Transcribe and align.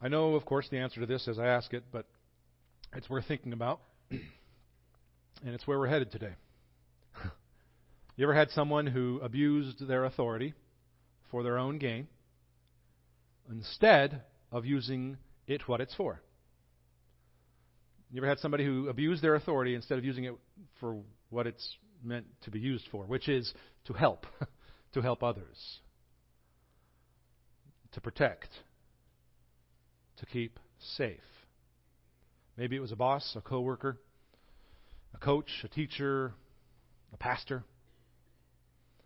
I 0.00 0.08
know, 0.08 0.34
of 0.34 0.44
course, 0.44 0.68
the 0.70 0.78
answer 0.78 1.00
to 1.00 1.06
this 1.06 1.28
as 1.28 1.38
I 1.38 1.46
ask 1.46 1.72
it, 1.72 1.84
but 1.90 2.06
it's 2.94 3.08
worth 3.08 3.26
thinking 3.26 3.52
about. 3.52 3.80
and 4.10 5.54
it's 5.54 5.66
where 5.66 5.78
we're 5.78 5.88
headed 5.88 6.12
today. 6.12 6.34
you 8.16 8.24
ever 8.24 8.34
had 8.34 8.50
someone 8.50 8.86
who 8.86 9.20
abused 9.22 9.86
their 9.86 10.04
authority 10.04 10.54
for 11.30 11.42
their 11.42 11.58
own 11.58 11.78
gain 11.78 12.08
instead 13.50 14.22
of 14.52 14.64
using 14.64 15.16
it 15.46 15.66
what 15.68 15.80
it's 15.80 15.94
for? 15.94 16.20
You 18.10 18.18
ever 18.20 18.28
had 18.28 18.38
somebody 18.38 18.64
who 18.64 18.88
abused 18.88 19.22
their 19.22 19.34
authority 19.34 19.74
instead 19.74 19.98
of 19.98 20.04
using 20.04 20.24
it 20.24 20.34
for 20.78 21.00
what 21.30 21.46
it's 21.46 21.76
meant 22.02 22.26
to 22.42 22.50
be 22.50 22.60
used 22.60 22.86
for, 22.92 23.04
which 23.04 23.28
is 23.28 23.52
to 23.86 23.92
help, 23.92 24.26
to 24.92 25.00
help 25.00 25.22
others, 25.22 25.80
to 27.92 28.00
protect, 28.00 28.50
to 30.24 30.30
keep 30.30 30.58
safe? 30.96 31.18
Maybe 32.56 32.76
it 32.76 32.80
was 32.80 32.92
a 32.92 32.96
boss, 32.96 33.34
a 33.36 33.40
coworker, 33.40 33.98
a 35.14 35.18
coach, 35.18 35.48
a 35.64 35.68
teacher, 35.68 36.32
a 37.12 37.16
pastor. 37.16 37.64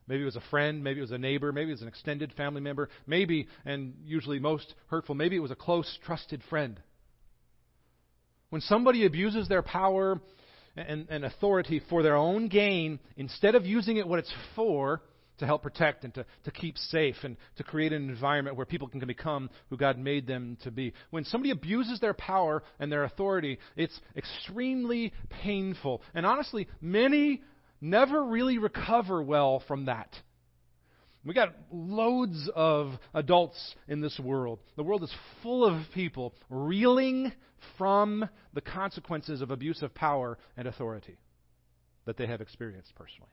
Maybe 0.06 0.22
it 0.22 0.26
was 0.26 0.36
a 0.36 0.42
friend, 0.50 0.82
maybe 0.82 1.00
it 1.00 1.02
was 1.02 1.10
a 1.10 1.18
neighbor, 1.18 1.52
maybe 1.52 1.70
it 1.70 1.74
was 1.74 1.82
an 1.82 1.88
extended 1.88 2.32
family 2.32 2.60
member, 2.60 2.88
maybe, 3.06 3.46
and 3.64 3.94
usually 4.04 4.38
most 4.38 4.74
hurtful, 4.86 5.14
maybe 5.14 5.36
it 5.36 5.40
was 5.40 5.50
a 5.50 5.56
close, 5.56 5.98
trusted 6.04 6.42
friend. 6.48 6.80
When 8.50 8.62
somebody 8.62 9.04
abuses 9.04 9.48
their 9.48 9.62
power 9.62 10.18
and, 10.76 11.06
and 11.10 11.24
authority 11.24 11.82
for 11.90 12.02
their 12.02 12.16
own 12.16 12.48
gain, 12.48 13.00
instead 13.16 13.54
of 13.54 13.66
using 13.66 13.98
it 13.98 14.08
what 14.08 14.18
it's 14.18 14.32
for, 14.56 15.02
to 15.38 15.46
help 15.46 15.62
protect 15.62 16.04
and 16.04 16.14
to, 16.14 16.26
to 16.44 16.50
keep 16.50 16.76
safe 16.76 17.16
and 17.22 17.36
to 17.56 17.64
create 17.64 17.92
an 17.92 18.08
environment 18.08 18.56
where 18.56 18.66
people 18.66 18.88
can 18.88 19.04
become 19.06 19.50
who 19.70 19.76
God 19.76 19.98
made 19.98 20.26
them 20.26 20.58
to 20.62 20.70
be. 20.70 20.92
When 21.10 21.24
somebody 21.24 21.50
abuses 21.50 22.00
their 22.00 22.14
power 22.14 22.62
and 22.78 22.90
their 22.90 23.04
authority, 23.04 23.58
it's 23.76 23.98
extremely 24.16 25.12
painful. 25.42 26.02
And 26.14 26.26
honestly, 26.26 26.68
many 26.80 27.42
never 27.80 28.24
really 28.24 28.58
recover 28.58 29.22
well 29.22 29.62
from 29.66 29.86
that. 29.86 30.10
We 31.24 31.34
got 31.34 31.54
loads 31.70 32.48
of 32.54 32.92
adults 33.12 33.74
in 33.86 34.00
this 34.00 34.18
world. 34.18 34.60
The 34.76 34.82
world 34.82 35.02
is 35.02 35.14
full 35.42 35.64
of 35.64 35.82
people 35.92 36.34
reeling 36.48 37.32
from 37.76 38.28
the 38.54 38.60
consequences 38.60 39.42
of 39.42 39.50
abuse 39.50 39.82
of 39.82 39.94
power 39.94 40.38
and 40.56 40.68
authority 40.68 41.18
that 42.06 42.16
they 42.16 42.26
have 42.26 42.40
experienced 42.40 42.94
personally. 42.94 43.30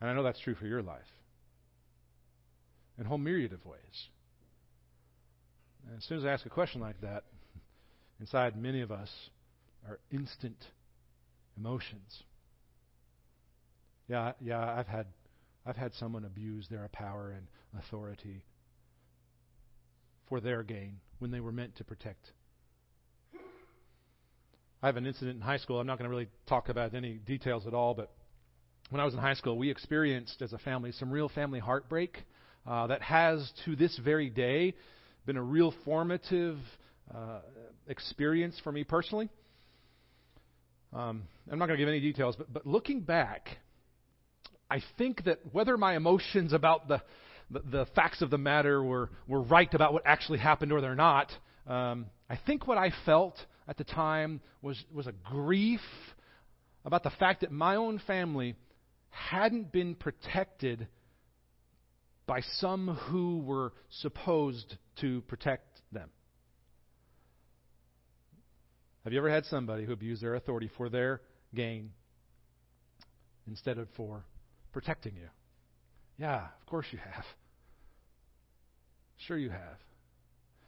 And 0.00 0.10
I 0.10 0.12
know 0.12 0.22
that's 0.22 0.40
true 0.40 0.54
for 0.54 0.66
your 0.66 0.82
life 0.82 1.04
in 2.98 3.06
a 3.06 3.08
whole 3.08 3.18
myriad 3.18 3.52
of 3.52 3.64
ways. 3.64 4.08
And 5.86 5.96
as 5.96 6.04
soon 6.04 6.18
as 6.18 6.24
I 6.24 6.30
ask 6.30 6.44
a 6.46 6.50
question 6.50 6.80
like 6.80 7.00
that, 7.02 7.24
inside 8.20 8.60
many 8.60 8.80
of 8.80 8.90
us 8.90 9.10
are 9.88 9.98
instant 10.10 10.56
emotions. 11.56 12.22
Yeah, 14.08 14.32
yeah, 14.40 14.60
I've 14.60 14.86
had 14.86 15.06
I've 15.64 15.76
had 15.76 15.92
someone 15.94 16.24
abuse 16.24 16.68
their 16.68 16.88
power 16.92 17.34
and 17.36 17.46
authority 17.82 18.44
for 20.28 20.40
their 20.40 20.62
gain 20.62 21.00
when 21.18 21.30
they 21.32 21.40
were 21.40 21.52
meant 21.52 21.76
to 21.76 21.84
protect. 21.84 22.32
I 24.82 24.86
have 24.86 24.96
an 24.96 25.06
incident 25.06 25.36
in 25.36 25.40
high 25.40 25.56
school. 25.56 25.80
I'm 25.80 25.86
not 25.86 25.98
going 25.98 26.08
to 26.08 26.10
really 26.10 26.28
talk 26.46 26.68
about 26.68 26.94
any 26.94 27.14
details 27.14 27.66
at 27.66 27.74
all, 27.74 27.94
but 27.94 28.12
when 28.90 29.00
I 29.00 29.04
was 29.04 29.14
in 29.14 29.20
high 29.20 29.34
school, 29.34 29.58
we 29.58 29.70
experienced 29.70 30.42
as 30.42 30.52
a 30.52 30.58
family 30.58 30.92
some 30.92 31.10
real 31.10 31.28
family 31.28 31.58
heartbreak 31.58 32.18
uh, 32.66 32.86
that 32.86 33.02
has, 33.02 33.50
to 33.64 33.74
this 33.74 33.98
very 33.98 34.30
day, 34.30 34.74
been 35.24 35.36
a 35.36 35.42
real 35.42 35.74
formative 35.84 36.58
uh, 37.12 37.40
experience 37.88 38.60
for 38.62 38.70
me 38.70 38.84
personally. 38.84 39.28
Um, 40.92 41.24
I'm 41.50 41.58
not 41.58 41.66
going 41.66 41.78
to 41.78 41.82
give 41.82 41.88
any 41.88 42.00
details, 42.00 42.36
but, 42.36 42.52
but 42.52 42.66
looking 42.66 43.00
back, 43.00 43.58
I 44.70 44.80
think 44.98 45.24
that 45.24 45.40
whether 45.52 45.76
my 45.76 45.96
emotions 45.96 46.52
about 46.52 46.86
the, 46.86 47.02
the, 47.50 47.62
the 47.70 47.86
facts 47.96 48.22
of 48.22 48.30
the 48.30 48.38
matter 48.38 48.82
were, 48.82 49.10
were 49.26 49.42
right 49.42 49.72
about 49.74 49.92
what 49.92 50.02
actually 50.06 50.38
happened 50.38 50.70
or 50.70 50.80
they're 50.80 50.94
not, 50.94 51.30
um, 51.66 52.06
I 52.30 52.38
think 52.46 52.68
what 52.68 52.78
I 52.78 52.92
felt 53.04 53.36
at 53.66 53.78
the 53.78 53.84
time 53.84 54.40
was, 54.62 54.82
was 54.92 55.08
a 55.08 55.12
grief 55.28 55.80
about 56.84 57.02
the 57.02 57.10
fact 57.10 57.40
that 57.40 57.50
my 57.50 57.74
own 57.74 58.00
family 58.06 58.54
hadn't 59.10 59.72
been 59.72 59.94
protected 59.94 60.86
by 62.26 62.40
some 62.58 62.88
who 63.08 63.38
were 63.38 63.72
supposed 64.00 64.76
to 65.00 65.20
protect 65.22 65.80
them. 65.92 66.10
Have 69.04 69.12
you 69.12 69.20
ever 69.20 69.30
had 69.30 69.44
somebody 69.44 69.84
who 69.84 69.92
abused 69.92 70.22
their 70.22 70.34
authority 70.34 70.68
for 70.76 70.88
their 70.88 71.20
gain 71.54 71.90
instead 73.46 73.78
of 73.78 73.88
for 73.96 74.24
protecting 74.72 75.14
you? 75.14 75.28
Yeah, 76.18 76.46
of 76.60 76.66
course 76.66 76.86
you 76.90 76.98
have. 76.98 77.24
Sure 79.26 79.38
you 79.38 79.50
have. 79.50 79.78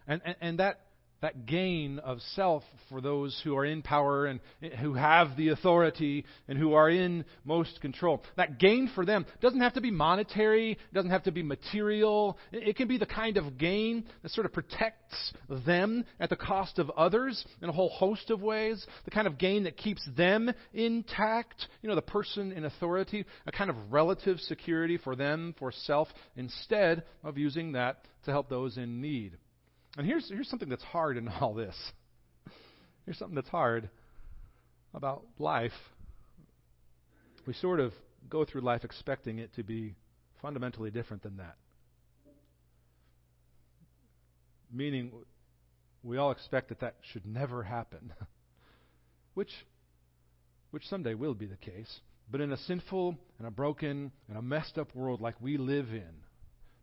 And, 0.06 0.22
and, 0.24 0.36
and 0.40 0.58
that 0.60 0.80
that 1.20 1.46
gain 1.46 1.98
of 1.98 2.20
self 2.34 2.62
for 2.88 3.00
those 3.00 3.40
who 3.44 3.56
are 3.56 3.64
in 3.64 3.82
power 3.82 4.26
and 4.26 4.40
who 4.80 4.94
have 4.94 5.36
the 5.36 5.48
authority 5.48 6.24
and 6.46 6.58
who 6.58 6.74
are 6.74 6.88
in 6.88 7.24
most 7.44 7.80
control. 7.80 8.22
That 8.36 8.58
gain 8.58 8.90
for 8.94 9.04
them 9.04 9.26
doesn't 9.40 9.60
have 9.60 9.74
to 9.74 9.80
be 9.80 9.90
monetary, 9.90 10.78
doesn't 10.92 11.10
have 11.10 11.24
to 11.24 11.32
be 11.32 11.42
material. 11.42 12.38
It 12.52 12.76
can 12.76 12.88
be 12.88 12.98
the 12.98 13.06
kind 13.06 13.36
of 13.36 13.58
gain 13.58 14.04
that 14.22 14.30
sort 14.30 14.46
of 14.46 14.52
protects 14.52 15.32
them 15.66 16.04
at 16.20 16.30
the 16.30 16.36
cost 16.36 16.78
of 16.78 16.90
others 16.90 17.44
in 17.62 17.68
a 17.68 17.72
whole 17.72 17.90
host 17.90 18.30
of 18.30 18.40
ways. 18.42 18.86
The 19.04 19.10
kind 19.10 19.26
of 19.26 19.38
gain 19.38 19.64
that 19.64 19.76
keeps 19.76 20.06
them 20.16 20.52
intact. 20.72 21.66
You 21.82 21.88
know, 21.88 21.94
the 21.94 22.02
person 22.02 22.52
in 22.52 22.64
authority, 22.64 23.24
a 23.46 23.52
kind 23.52 23.70
of 23.70 23.76
relative 23.92 24.38
security 24.40 24.98
for 24.98 25.16
them, 25.16 25.54
for 25.58 25.72
self, 25.72 26.08
instead 26.36 27.02
of 27.24 27.38
using 27.38 27.72
that 27.72 28.04
to 28.24 28.30
help 28.30 28.48
those 28.48 28.76
in 28.76 29.00
need. 29.00 29.36
And 29.98 30.06
here's, 30.06 30.28
here's 30.28 30.48
something 30.48 30.68
that's 30.68 30.84
hard 30.84 31.16
in 31.16 31.26
all 31.26 31.54
this. 31.54 31.74
Here's 33.04 33.18
something 33.18 33.34
that's 33.34 33.48
hard 33.48 33.90
about 34.94 35.24
life. 35.40 35.72
We 37.46 37.52
sort 37.54 37.80
of 37.80 37.92
go 38.30 38.44
through 38.44 38.60
life 38.60 38.84
expecting 38.84 39.40
it 39.40 39.52
to 39.56 39.64
be 39.64 39.96
fundamentally 40.40 40.92
different 40.92 41.24
than 41.24 41.38
that. 41.38 41.56
Meaning, 44.72 45.10
we 46.04 46.16
all 46.16 46.30
expect 46.30 46.68
that 46.68 46.78
that 46.78 46.94
should 47.12 47.26
never 47.26 47.64
happen, 47.64 48.12
which, 49.34 49.50
which 50.70 50.86
someday 50.86 51.14
will 51.14 51.34
be 51.34 51.46
the 51.46 51.56
case. 51.56 52.00
But 52.30 52.40
in 52.40 52.52
a 52.52 52.56
sinful 52.56 53.16
and 53.38 53.48
a 53.48 53.50
broken 53.50 54.12
and 54.28 54.38
a 54.38 54.42
messed 54.42 54.78
up 54.78 54.94
world 54.94 55.20
like 55.20 55.34
we 55.40 55.56
live 55.56 55.88
in, 55.88 56.22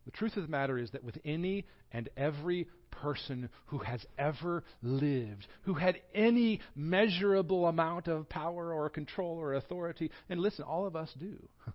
the 0.03 0.11
truth 0.11 0.35
of 0.35 0.43
the 0.43 0.49
matter 0.49 0.77
is 0.77 0.91
that 0.91 1.03
with 1.03 1.17
any 1.23 1.65
and 1.91 2.09
every 2.17 2.67
person 3.01 3.49
who 3.67 3.79
has 3.79 4.05
ever 4.17 4.63
lived, 4.81 5.47
who 5.63 5.73
had 5.73 5.99
any 6.13 6.61
measurable 6.75 7.67
amount 7.67 8.07
of 8.07 8.29
power 8.29 8.73
or 8.73 8.89
control 8.89 9.37
or 9.37 9.53
authority, 9.53 10.11
and 10.29 10.39
listen, 10.39 10.63
all 10.63 10.85
of 10.85 10.95
us 10.95 11.13
do. 11.19 11.47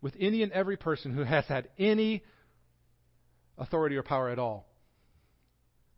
With 0.00 0.14
any 0.18 0.42
and 0.42 0.52
every 0.52 0.76
person 0.76 1.14
who 1.14 1.22
has 1.22 1.44
had 1.46 1.68
any 1.78 2.22
authority 3.56 3.96
or 3.96 4.02
power 4.02 4.30
at 4.30 4.38
all, 4.38 4.66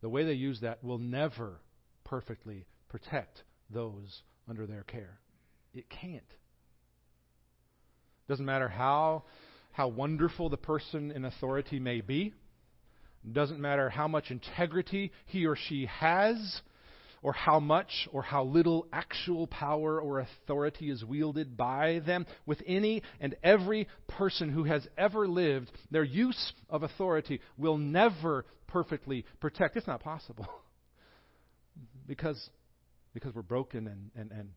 the 0.02 0.08
way 0.08 0.24
they 0.24 0.34
use 0.34 0.60
that 0.60 0.84
will 0.84 0.98
never 0.98 1.60
perfectly 2.04 2.66
protect 2.88 3.42
those 3.70 4.22
under 4.48 4.66
their 4.66 4.82
care. 4.82 5.18
It 5.72 5.88
can't. 5.88 6.22
Doesn't 8.28 8.44
matter 8.44 8.68
how 8.68 9.24
how 9.72 9.88
wonderful 9.88 10.48
the 10.48 10.56
person 10.56 11.10
in 11.10 11.24
authority 11.24 11.80
may 11.80 12.00
be. 12.00 12.32
Doesn't 13.30 13.60
matter 13.60 13.88
how 13.88 14.08
much 14.08 14.30
integrity 14.30 15.12
he 15.26 15.46
or 15.46 15.56
she 15.56 15.86
has, 15.86 16.60
or 17.24 17.32
how 17.32 17.58
much 17.58 18.06
or 18.12 18.22
how 18.22 18.44
little 18.44 18.86
actual 18.92 19.46
power 19.46 19.98
or 19.98 20.20
authority 20.20 20.90
is 20.90 21.02
wielded 21.02 21.56
by 21.56 22.02
them. 22.06 22.26
With 22.44 22.62
any 22.66 23.02
and 23.18 23.34
every 23.42 23.88
person 24.06 24.50
who 24.50 24.64
has 24.64 24.86
ever 24.98 25.26
lived, 25.26 25.72
their 25.90 26.04
use 26.04 26.52
of 26.68 26.82
authority 26.82 27.40
will 27.56 27.78
never 27.78 28.44
perfectly 28.66 29.24
protect. 29.40 29.74
It's 29.78 29.86
not 29.86 30.02
possible. 30.02 30.46
because, 32.06 32.50
because 33.14 33.34
we're 33.34 33.40
broken 33.40 33.86
and, 33.86 34.10
and, 34.14 34.30
and 34.30 34.50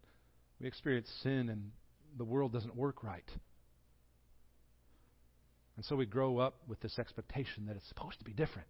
we 0.60 0.68
experience 0.68 1.10
sin 1.24 1.48
and 1.48 1.72
the 2.18 2.26
world 2.26 2.52
doesn't 2.52 2.76
work 2.76 3.02
right. 3.02 3.30
And 5.78 5.86
so 5.86 5.96
we 5.96 6.06
grow 6.06 6.40
up 6.40 6.56
with 6.68 6.82
this 6.82 6.98
expectation 7.00 7.68
that 7.68 7.76
it's 7.76 7.88
supposed 7.88 8.18
to 8.20 8.26
be 8.26 8.34
different. 8.34 8.68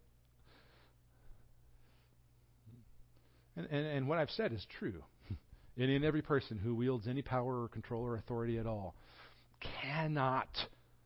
And, 3.55 3.65
and, 3.71 3.87
and 3.87 4.07
what 4.07 4.19
I've 4.19 4.29
said 4.31 4.53
is 4.53 4.65
true. 4.79 5.03
And 5.79 6.03
every 6.03 6.23
person 6.23 6.57
who 6.57 6.73
wields 6.73 7.07
any 7.07 7.21
power 7.21 7.61
or 7.61 7.67
control 7.67 8.01
or 8.01 8.15
authority 8.15 8.57
at 8.57 8.65
all 8.65 8.95
cannot, 9.83 10.47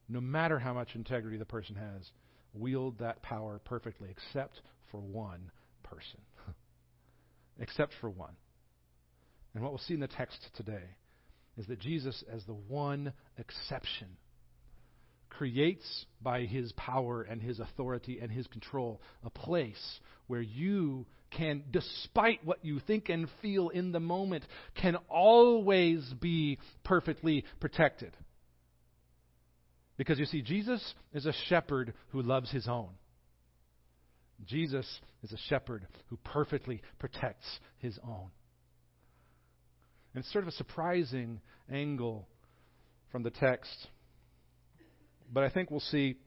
no 0.08 0.22
matter 0.22 0.60
how 0.60 0.74
much 0.74 0.96
integrity 0.96 1.36
the 1.36 1.44
person 1.44 1.76
has, 1.76 2.10
wield 2.54 3.00
that 3.00 3.22
power 3.22 3.60
perfectly, 3.66 4.08
except 4.10 4.62
for 4.90 5.02
one 5.02 5.52
person. 5.84 6.22
except 7.60 7.92
for 8.00 8.10
one. 8.10 8.34
And 9.54 9.62
what 9.62 9.74
we'll 9.74 9.80
see 9.80 9.94
in 9.94 10.00
the 10.00 10.08
text 10.08 10.40
today 10.56 10.96
is 11.58 11.68
that 11.68 11.80
Jesus, 11.80 12.24
as 12.32 12.46
the 12.46 12.54
one 12.54 13.12
exception, 13.38 14.08
creates 15.32 16.06
by 16.22 16.42
his 16.42 16.72
power 16.74 17.24
and 17.24 17.42
his 17.42 17.60
authority 17.60 18.20
and 18.22 18.32
his 18.32 18.46
control 18.48 19.02
a 19.24 19.30
place 19.30 20.00
where 20.28 20.42
you 20.42 21.06
can, 21.32 21.64
despite 21.72 22.46
what 22.46 22.64
you 22.64 22.80
think 22.80 23.10
and 23.10 23.28
feel 23.42 23.70
in 23.70 23.92
the 23.92 24.00
moment, 24.00 24.46
can 24.76 24.98
always 25.10 26.04
be 26.20 26.60
perfectly 26.84 27.44
protected. 27.60 28.16
Because 29.98 30.20
you 30.20 30.26
see, 30.26 30.42
Jesus 30.42 30.94
is 31.14 31.26
a 31.26 31.34
shepherd 31.48 31.94
who 32.10 32.22
loves 32.22 32.52
his 32.52 32.68
own. 32.68 32.90
Jesus 34.46 34.88
is 35.24 35.32
a 35.32 35.38
shepherd 35.50 35.88
who 36.08 36.18
perfectly 36.18 36.82
protects 37.00 37.48
his 37.78 37.98
own. 38.04 38.30
And 40.14 40.24
it's 40.24 40.32
sort 40.32 40.44
of 40.44 40.50
a 40.50 40.54
surprising 40.54 41.40
angle 41.72 42.28
from 43.12 43.24
the 43.24 43.30
text. 43.30 43.88
But 45.32 45.44
I 45.44 45.50
think 45.50 45.72
we'll 45.72 45.80
see 45.80 46.18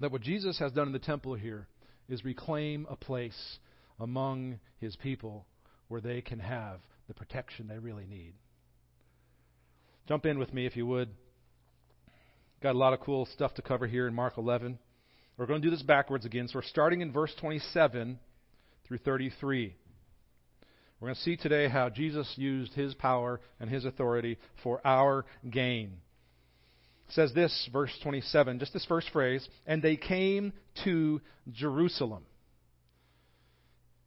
that 0.00 0.10
what 0.10 0.22
Jesus 0.22 0.58
has 0.58 0.72
done 0.72 0.88
in 0.88 0.92
the 0.92 0.98
temple 0.98 1.34
here 1.34 1.68
is 2.08 2.24
reclaim 2.24 2.86
a 2.90 2.96
place 2.96 3.58
among 4.00 4.58
his 4.78 4.96
people 4.96 5.46
where 5.88 6.00
they 6.00 6.20
can 6.20 6.40
have 6.40 6.80
the 7.06 7.14
protection 7.14 7.68
they 7.68 7.78
really 7.78 8.06
need. 8.06 8.34
Jump 10.08 10.26
in 10.26 10.38
with 10.38 10.52
me 10.52 10.66
if 10.66 10.76
you 10.76 10.86
would. 10.86 11.10
Got 12.62 12.74
a 12.74 12.78
lot 12.78 12.92
of 12.92 13.00
cool 13.00 13.26
stuff 13.26 13.54
to 13.54 13.62
cover 13.62 13.86
here 13.86 14.06
in 14.06 14.14
Mark 14.14 14.36
11. 14.36 14.78
We're 15.36 15.46
going 15.46 15.62
to 15.62 15.66
do 15.66 15.74
this 15.74 15.82
backwards 15.82 16.24
again. 16.24 16.48
So 16.48 16.58
we're 16.58 16.62
starting 16.62 17.00
in 17.00 17.12
verse 17.12 17.34
27 17.40 18.18
through 18.86 18.98
33. 18.98 19.74
We're 21.00 21.08
going 21.08 21.14
to 21.14 21.20
see 21.20 21.36
today 21.36 21.68
how 21.68 21.88
Jesus 21.88 22.32
used 22.36 22.72
his 22.74 22.94
power 22.94 23.40
and 23.60 23.68
his 23.68 23.84
authority 23.84 24.38
for 24.62 24.80
our 24.86 25.24
gain. 25.50 25.98
Says 27.14 27.32
this, 27.32 27.68
verse 27.72 27.96
27, 28.02 28.58
just 28.58 28.72
this 28.72 28.84
first 28.86 29.08
phrase, 29.10 29.48
and 29.68 29.80
they 29.80 29.96
came 29.96 30.52
to 30.82 31.20
Jerusalem. 31.52 32.24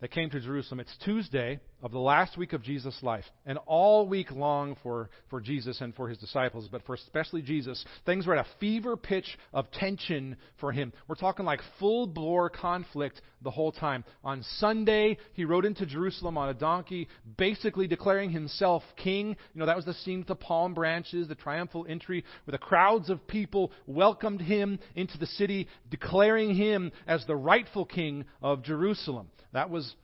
They 0.01 0.09
came 0.09 0.29
to 0.29 0.41
Jerusalem. 0.41 0.81
It's 0.81 0.95
Tuesday 1.05 1.61
of 1.81 1.91
the 1.91 1.99
last 1.99 2.37
week 2.37 2.53
of 2.53 2.63
Jesus' 2.63 2.97
life. 3.01 3.25
And 3.45 3.57
all 3.65 4.07
week 4.07 4.31
long 4.31 4.75
for, 4.81 5.09
for 5.29 5.39
Jesus 5.39 5.81
and 5.81 5.93
for 5.95 6.09
his 6.09 6.17
disciples, 6.17 6.67
but 6.71 6.85
for 6.85 6.95
especially 6.95 7.41
Jesus, 7.41 7.83
things 8.05 8.25
were 8.25 8.35
at 8.35 8.45
a 8.45 8.49
fever 8.59 8.97
pitch 8.97 9.37
of 9.53 9.69
tension 9.71 10.37
for 10.59 10.71
him. 10.71 10.91
We're 11.07 11.15
talking 11.15 11.45
like 11.45 11.61
full 11.79 12.07
bore 12.07 12.49
conflict 12.49 13.21
the 13.41 13.51
whole 13.51 13.71
time. 13.71 14.03
On 14.23 14.43
Sunday, 14.57 15.17
he 15.33 15.45
rode 15.45 15.65
into 15.65 15.85
Jerusalem 15.85 16.37
on 16.37 16.49
a 16.49 16.53
donkey, 16.53 17.07
basically 17.37 17.87
declaring 17.87 18.31
himself 18.31 18.83
king. 18.95 19.29
You 19.53 19.59
know, 19.59 19.65
that 19.67 19.75
was 19.75 19.85
the 19.85 19.93
scene 19.93 20.19
with 20.19 20.27
the 20.27 20.35
palm 20.35 20.73
branches, 20.73 21.27
the 21.27 21.35
triumphal 21.35 21.85
entry, 21.87 22.23
where 22.45 22.53
the 22.53 22.57
crowds 22.57 23.09
of 23.09 23.27
people 23.27 23.71
welcomed 23.85 24.41
him 24.41 24.79
into 24.95 25.17
the 25.17 25.27
city, 25.27 25.67
declaring 25.89 26.55
him 26.55 26.91
as 27.05 27.25
the 27.25 27.35
rightful 27.35 27.85
king 27.85 28.25
of 28.41 28.63
Jerusalem. 28.63 29.29
That 29.53 29.69
was 29.69 29.95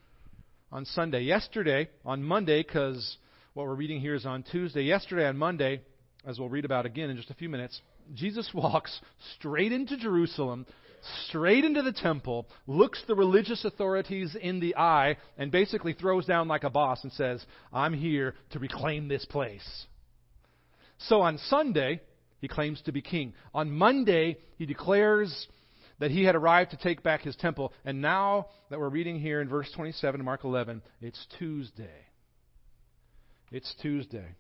on 0.73 0.85
Sunday. 0.85 1.21
Yesterday, 1.21 1.87
on 2.03 2.23
Monday, 2.23 2.63
because 2.63 3.17
what 3.53 3.67
we're 3.67 3.75
reading 3.75 4.01
here 4.01 4.15
is 4.15 4.25
on 4.25 4.41
Tuesday, 4.41 4.81
yesterday 4.81 5.27
on 5.27 5.37
Monday, 5.37 5.81
as 6.25 6.39
we'll 6.39 6.49
read 6.49 6.65
about 6.65 6.87
again 6.87 7.11
in 7.11 7.15
just 7.15 7.29
a 7.29 7.35
few 7.35 7.47
minutes, 7.47 7.79
Jesus 8.15 8.49
walks 8.55 8.99
straight 9.35 9.71
into 9.71 9.95
Jerusalem, 9.97 10.65
straight 11.27 11.63
into 11.63 11.83
the 11.83 11.93
temple, 11.93 12.47
looks 12.65 13.03
the 13.07 13.13
religious 13.13 13.63
authorities 13.63 14.35
in 14.41 14.59
the 14.59 14.75
eye, 14.75 15.17
and 15.37 15.51
basically 15.51 15.93
throws 15.93 16.25
down 16.25 16.47
like 16.47 16.63
a 16.63 16.71
boss 16.71 17.03
and 17.03 17.13
says, 17.13 17.45
I'm 17.71 17.93
here 17.93 18.33
to 18.49 18.59
reclaim 18.59 19.07
this 19.07 19.25
place. 19.25 19.85
So 20.97 21.21
on 21.21 21.37
Sunday, 21.49 22.01
he 22.39 22.47
claims 22.47 22.81
to 22.85 22.91
be 22.91 23.03
king. 23.03 23.33
On 23.53 23.69
Monday, 23.69 24.37
he 24.57 24.65
declares 24.65 25.47
that 26.03 26.11
he 26.11 26.25
had 26.25 26.35
arrived 26.35 26.71
to 26.71 26.75
take 26.75 27.01
back 27.01 27.21
his 27.21 27.33
temple. 27.37 27.71
And 27.85 28.01
now 28.01 28.47
that 28.69 28.77
we're 28.77 28.89
reading 28.89 29.21
here 29.21 29.39
in 29.39 29.47
verse 29.47 29.71
27 29.73 30.19
of 30.19 30.25
Mark 30.25 30.43
11, 30.43 30.81
it's 30.99 31.25
Tuesday. 31.39 32.07
It's 33.53 33.73
Tuesday. 33.81 34.35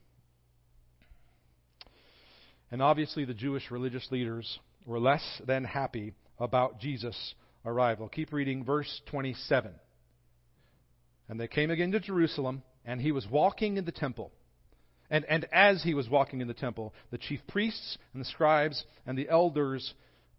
And 2.69 2.81
obviously, 2.81 3.23
the 3.23 3.33
Jewish 3.33 3.71
religious 3.71 4.05
leaders 4.11 4.59
were 4.85 4.99
less 4.99 5.23
than 5.47 5.63
happy 5.63 6.11
about 6.37 6.81
Jesus' 6.81 7.33
arrival. 7.65 8.09
Keep 8.09 8.33
reading 8.33 8.65
verse 8.65 8.99
27. 9.05 9.71
And 11.29 11.39
they 11.39 11.47
came 11.47 11.71
again 11.71 11.93
to 11.93 12.01
Jerusalem, 12.01 12.63
and 12.83 12.99
he 12.99 13.13
was 13.13 13.25
walking 13.31 13.77
in 13.77 13.85
the 13.85 13.93
temple. 13.93 14.33
And, 15.09 15.23
and 15.29 15.47
as 15.53 15.81
he 15.81 15.93
was 15.93 16.09
walking 16.09 16.41
in 16.41 16.49
the 16.49 16.53
temple, 16.53 16.93
the 17.09 17.17
chief 17.17 17.39
priests 17.47 17.97
and 18.13 18.19
the 18.19 18.27
scribes 18.27 18.83
and 19.05 19.17
the 19.17 19.29
elders 19.29 19.93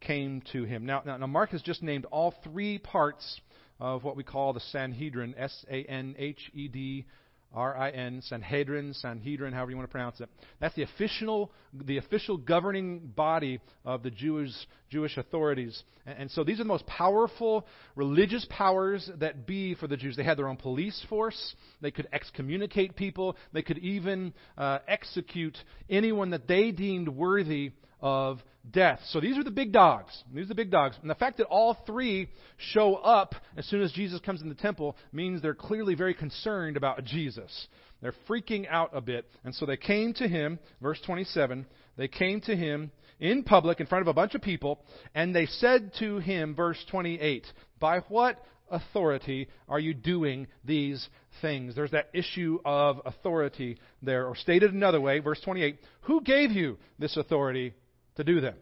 came 0.05 0.43
to 0.53 0.65
him. 0.65 0.87
Now, 0.87 1.03
now, 1.05 1.17
now 1.17 1.27
Mark 1.27 1.51
has 1.51 1.62
just 1.62 1.83
named 1.83 2.05
all 2.06 2.35
three 2.45 2.79
parts 2.79 3.41
of 3.81 4.05
what 4.05 4.17
we 4.17 4.23
call 4.23 4.53
the 4.53 4.61
Sanhedrin, 4.61 5.35
S 5.37 5.65
A 5.71 5.85
N 5.85 6.15
H 6.19 6.51
E 6.55 6.69
D 6.69 7.06
R 7.55 7.77
I 7.77 7.91
N, 7.91 8.21
Sanhedrin, 8.23 8.95
Sanhedrin, 8.95 9.53
however 9.53 9.71
you 9.71 9.77
want 9.77 9.89
to 9.89 9.93
pronounce 9.93 10.21
it. 10.21 10.29
That's 10.61 10.75
the 10.75 10.83
official, 10.83 11.53
the 11.73 11.99
official 11.99 12.37
governing 12.37 13.12
body 13.15 13.61
of 13.85 14.03
the 14.03 14.11
Jewish, 14.11 14.51
Jewish 14.91 15.17
authorities. 15.17 15.81
And, 16.05 16.19
and, 16.19 16.31
so 16.31 16.43
these 16.43 16.59
are 16.59 16.65
the 16.65 16.69
most 16.69 16.87
powerful 16.87 17.67
religious 17.95 18.45
powers 18.50 19.09
that 19.21 19.47
be 19.47 19.75
for 19.75 19.87
the 19.87 19.97
Jews. 19.97 20.17
They 20.17 20.25
had 20.25 20.37
their 20.37 20.49
own 20.49 20.57
police 20.57 21.05
force. 21.09 21.55
They 21.81 21.93
could 21.93 22.09
excommunicate 22.12 22.97
people. 22.97 23.37
They 23.53 23.62
could 23.62 23.79
even 23.79 24.35
uh, 24.59 24.79
execute 24.89 25.57
anyone 25.89 26.31
that 26.31 26.49
they 26.49 26.73
deemed 26.73 27.09
worthy 27.09 27.71
of 28.05 28.41
death. 28.71 29.01
So 29.09 29.21
these 29.21 29.39
are 29.39 29.43
the 29.43 29.51
big 29.51 29.73
dogs. 29.73 30.12
These 30.33 30.45
are 30.45 30.49
the 30.49 30.55
big 30.55 30.71
dogs. 30.71 30.97
And 31.01 31.11
the 31.11 31.15
fact 31.15 31.39
that 31.39 31.47
all 31.47 31.79
three 31.87 32.29
show 32.59 32.97
up 32.97 33.35
as 33.56 33.67
soon 33.67 33.81
as 33.81 33.91
Jesus 33.93 34.21
comes 34.21 34.43
in 34.43 34.51
the 34.51 34.55
temple 34.55 34.97
means 35.11 35.41
they're 35.41 35.55
clearly 35.55 35.95
very 35.95 36.12
concerned 36.12 36.77
about 36.77 37.03
Jesus. 37.05 37.67
They're 38.03 38.15
freaking 38.29 38.69
out 38.69 38.91
a 38.93 39.01
bit. 39.01 39.25
And 39.43 39.55
so 39.55 39.65
they 39.65 39.79
came 39.79 40.12
to 40.15 40.29
him, 40.29 40.59
verse 40.83 41.01
27, 41.06 41.65
they 41.97 42.06
came 42.06 42.43
to 42.43 42.55
him 42.55 42.93
in 43.21 43.43
public 43.43 43.81
in 43.81 43.87
front 43.87 44.02
of 44.02 44.09
a 44.09 44.12
bunch 44.12 44.35
of 44.35 44.43
people, 44.43 44.81
and 45.14 45.35
they 45.35 45.47
said 45.47 45.93
to 46.00 46.19
him, 46.19 46.55
verse 46.55 46.85
28, 46.90 47.47
By 47.81 48.00
what 48.09 48.45
authority 48.71 49.49
are 49.67 49.78
you 49.78 49.95
doing 49.95 50.47
these 50.62 51.09
things? 51.40 51.75
There's 51.75 51.93
that 51.93 52.11
issue 52.12 52.59
of 52.67 53.00
authority 53.07 53.78
there. 54.02 54.26
Or 54.26 54.37
stated 54.37 54.75
another 54.75 55.00
way, 55.00 55.21
verse 55.21 55.40
28, 55.43 55.78
Who 56.02 56.21
gave 56.21 56.50
you 56.50 56.76
this 56.99 57.17
authority 57.17 57.73
to 58.16 58.25
do 58.25 58.40
them. 58.40 58.54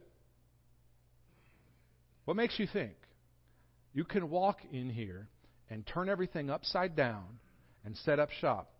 What 2.24 2.36
makes 2.36 2.58
you 2.58 2.66
think 2.72 2.94
you 3.92 4.04
can 4.04 4.30
walk 4.30 4.58
in 4.72 4.88
here 4.90 5.28
and 5.68 5.86
turn 5.86 6.08
everything 6.08 6.50
upside 6.50 6.94
down 6.94 7.24
and 7.84 7.96
set 7.96 8.18
up 8.18 8.30
shop 8.30 8.72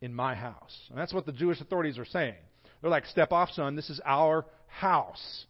in 0.00 0.14
my 0.14 0.34
house? 0.34 0.76
And 0.90 0.98
that's 0.98 1.14
what 1.14 1.26
the 1.26 1.32
Jewish 1.32 1.60
authorities 1.60 1.98
are 1.98 2.04
saying. 2.04 2.34
They're 2.80 2.90
like, 2.90 3.06
step 3.06 3.32
off, 3.32 3.50
son, 3.50 3.76
this 3.76 3.90
is 3.90 4.00
our 4.04 4.44
house. 4.66 5.46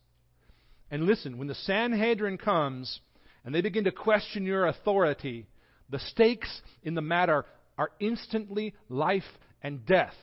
And 0.91 1.05
listen, 1.05 1.39
when 1.39 1.49
the 1.49 1.55
Sanhedrin 1.55 2.39
comes 2.39 3.01
and 3.45 3.55
they 3.55 3.63
begin 3.63 3.85
to 3.85 3.93
question 3.93 4.45
your 4.45 4.67
authority, 4.67 5.47
the 5.89 5.99
stakes 5.99 6.61
in 6.83 6.95
the 6.95 7.01
matter 7.01 7.45
are 7.79 7.91
instantly 7.99 8.75
life 8.89 9.23
and 9.63 9.85
death. 9.87 10.15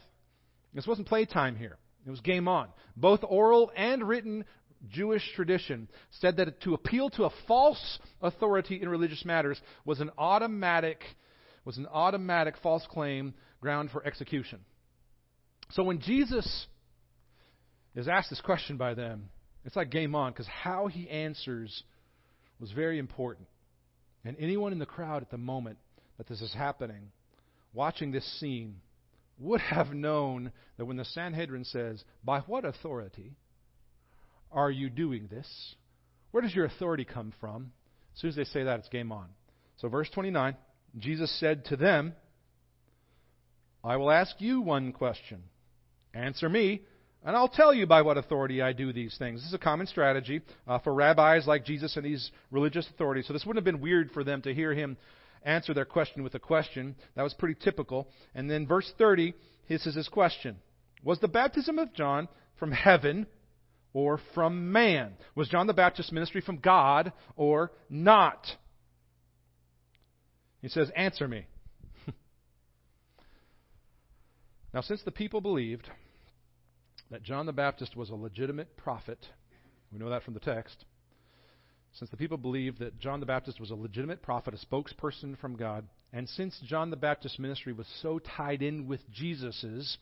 This 0.74 0.88
wasn't 0.88 1.08
playtime 1.08 1.56
here. 1.56 1.77
It 2.10 2.12
was 2.12 2.22
game 2.22 2.48
on. 2.48 2.70
Both 2.98 3.20
oral 3.24 3.72
and 3.75 4.08
written 4.08 4.44
Jewish 4.89 5.22
tradition 5.36 5.88
said 6.10 6.38
that 6.38 6.60
to 6.62 6.74
appeal 6.74 7.12
to 7.12 7.25
a 7.25 7.30
false 7.48 8.00
authority 8.20 8.82
in 8.82 8.89
religious 8.89 9.24
matters 9.24 9.62
was 9.86 10.00
an 10.00 10.10
automatic 10.18 11.04
was 11.66 11.78
an 11.78 11.86
automatic 11.86 12.56
false 12.63 12.84
claim 12.89 13.36
ground 13.62 13.92
for 13.92 14.04
execution. 14.04 14.60
So 15.72 15.84
when 15.84 16.00
Jesus 16.00 16.66
is 17.96 18.08
asked 18.08 18.32
this 18.32 18.42
question 18.42 18.78
by 18.78 18.96
them, 18.96 19.30
it's 19.63 19.75
like 19.75 19.92
game 19.92 20.16
on 20.16 20.32
because 20.32 20.48
how 20.48 20.88
he 20.88 21.08
answers 21.10 21.84
was 22.60 22.72
very 22.72 22.98
important. 22.98 23.48
And 24.25 24.36
anyone 24.39 24.72
in 24.72 24.80
the 24.80 24.88
crowd 24.88 25.22
at 25.22 25.30
the 25.30 25.38
moment 25.38 25.78
that 26.18 26.28
this 26.28 26.42
is 26.42 26.54
happening, 26.56 27.12
watching 27.72 28.12
this 28.12 28.25
scene, 28.39 28.78
would 29.39 29.62
have 29.62 29.93
known 29.93 30.51
that 30.77 30.86
when 30.86 30.98
the 30.98 31.05
Sanhedrin 31.05 31.65
says, 31.65 32.03
By 32.24 32.39
what 32.41 32.65
authority 32.65 33.36
are 34.51 34.72
you 34.72 34.89
doing 34.89 35.27
this? 35.29 35.75
Where 36.31 36.41
does 36.41 36.53
your 36.53 36.65
authority 36.65 37.05
come 37.05 37.34
from? 37.39 37.72
As 38.13 38.22
soon 38.22 38.29
as 38.29 38.36
they 38.36 38.43
say 38.43 38.63
that, 38.63 38.79
it's 38.79 38.89
game 38.89 39.12
on. 39.12 39.27
So, 39.77 39.88
verse 39.88 40.10
29 40.13 40.55
Jesus 40.98 41.31
said 41.39 41.65
to 41.65 41.75
them, 41.75 42.13
I 43.84 43.98
will 43.98 44.12
ask 44.12 44.36
you 44.39 44.62
one 44.62 44.91
question. 44.91 45.43
Answer 46.13 46.50
me. 46.50 46.81
and 47.24 47.36
I'll 47.36 47.48
tell 47.48 47.74
you 47.74 47.86
by 47.86 48.01
what 48.01 48.17
authority 48.17 48.62
I 48.62 48.74
do 48.74 48.91
these 48.91 49.15
things. 49.17 49.41
This 49.41 49.50
is 49.50 49.53
a 49.53 49.60
common 49.60 49.88
strategy 49.88 50.41
uh, 50.67 50.79
for 50.79 50.93
rabbis 50.93 51.46
like 51.46 51.65
Jesus 51.65 51.96
and 51.96 52.05
these 52.05 52.31
religious 52.51 52.88
authorities. 52.89 53.27
So 53.27 53.34
this 53.34 53.46
wouldn't 53.46 53.65
have 53.65 53.72
been 53.72 53.81
weird 53.81 54.12
for 54.12 54.24
them 54.24 54.41
to 54.41 54.53
hear 54.53 54.74
him 54.74 54.98
answer 55.43 55.74
their 55.74 55.86
question 55.86 56.24
with 56.24 56.36
a 56.36 56.39
question. 56.39 56.96
That 57.15 57.24
was 57.24 57.34
pretty 57.34 57.60
typical. 57.60 58.10
And 58.36 58.50
then 58.50 58.67
verse 58.67 58.91
30, 58.98 59.34
this 59.67 59.86
is 59.86 59.96
his 59.96 60.08
question. 60.08 60.58
Was 61.03 61.19
the 61.19 61.27
baptism 61.27 61.79
of 61.79 61.93
John 61.93 62.27
from 62.58 62.72
heaven 62.72 63.27
or 63.93 64.19
from 64.34 64.72
man? 64.72 65.13
Was 65.36 65.50
John 65.50 65.67
the 65.67 65.74
Baptist's 65.74 66.12
ministry 66.12 66.41
from 66.41 66.58
God 66.58 67.13
or 67.36 67.72
not? 67.89 68.46
He 70.62 70.67
says, 70.67 70.91
Answer 70.96 71.27
me. 71.27 71.46
now, 74.74 74.81
since 74.81 75.01
the 75.03 75.12
people 75.12 75.39
believed 75.39 75.89
that 77.12 77.24
John 77.24 77.46
the 77.46 77.53
Baptist 77.53 77.96
was 77.96 78.10
a 78.10 78.15
legitimate 78.15 78.77
prophet. 78.77 79.19
We 79.91 80.00
know 80.00 80.10
that 80.10 80.24
from 80.24 80.36
the 80.36 80.39
text. 80.39 80.86
Since 81.93 82.12
the 82.12 82.17
people 82.17 82.38
believed 82.38 82.79
that 82.79 83.00
John 83.00 83.19
the 83.19 83.25
Baptist 83.25 83.60
was 83.60 83.72
a 83.72 83.75
legitimate 83.75 84.22
prophet, 84.22 84.53
a 84.53 84.65
spokesperson 84.65 85.38
from 85.39 85.55
God, 85.55 85.86
and 86.13 86.27
since 86.29 86.60
John 86.65 86.89
the 86.89 86.96
Baptist's 86.96 87.39
ministry 87.39 87.74
was 87.74 87.88
so 88.01 88.19
tied 88.19 88.62
in 88.62 88.88
with 88.88 89.01
Jesus's, 89.12 89.98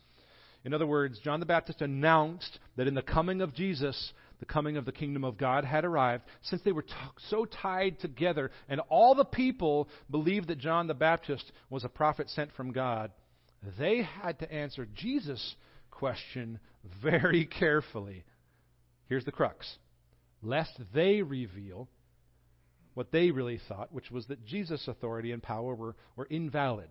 in 0.63 0.73
other 0.73 0.87
words, 0.87 1.19
John 1.19 1.39
the 1.39 1.45
Baptist 1.45 1.81
announced 1.81 2.59
that 2.75 2.87
in 2.87 2.93
the 2.93 3.01
coming 3.01 3.41
of 3.41 3.53
Jesus, 3.53 4.11
the 4.39 4.45
coming 4.45 4.75
of 4.75 4.85
the 4.85 4.91
kingdom 4.91 5.23
of 5.23 5.37
God 5.37 5.63
had 5.63 5.85
arrived. 5.85 6.23
Since 6.41 6.61
they 6.63 6.71
were 6.71 6.81
t- 6.81 6.93
so 7.29 7.45
tied 7.45 7.99
together, 7.99 8.51
and 8.67 8.81
all 8.89 9.15
the 9.15 9.25
people 9.25 9.87
believed 10.09 10.47
that 10.49 10.57
John 10.57 10.87
the 10.87 10.93
Baptist 10.93 11.51
was 11.69 11.83
a 11.83 11.89
prophet 11.89 12.29
sent 12.29 12.51
from 12.53 12.71
God, 12.71 13.11
they 13.79 14.01
had 14.01 14.39
to 14.39 14.51
answer 14.51 14.87
Jesus' 14.93 15.55
question 15.89 16.59
very 17.01 17.45
carefully. 17.45 18.25
Here's 19.07 19.25
the 19.25 19.31
crux 19.31 19.77
lest 20.41 20.79
they 20.93 21.21
reveal 21.21 21.87
what 22.93 23.11
they 23.11 23.31
really 23.31 23.59
thought, 23.67 23.93
which 23.93 24.09
was 24.09 24.25
that 24.27 24.45
Jesus' 24.45 24.87
authority 24.87 25.31
and 25.31 25.41
power 25.41 25.75
were, 25.75 25.95
were 26.15 26.25
invalid. 26.25 26.89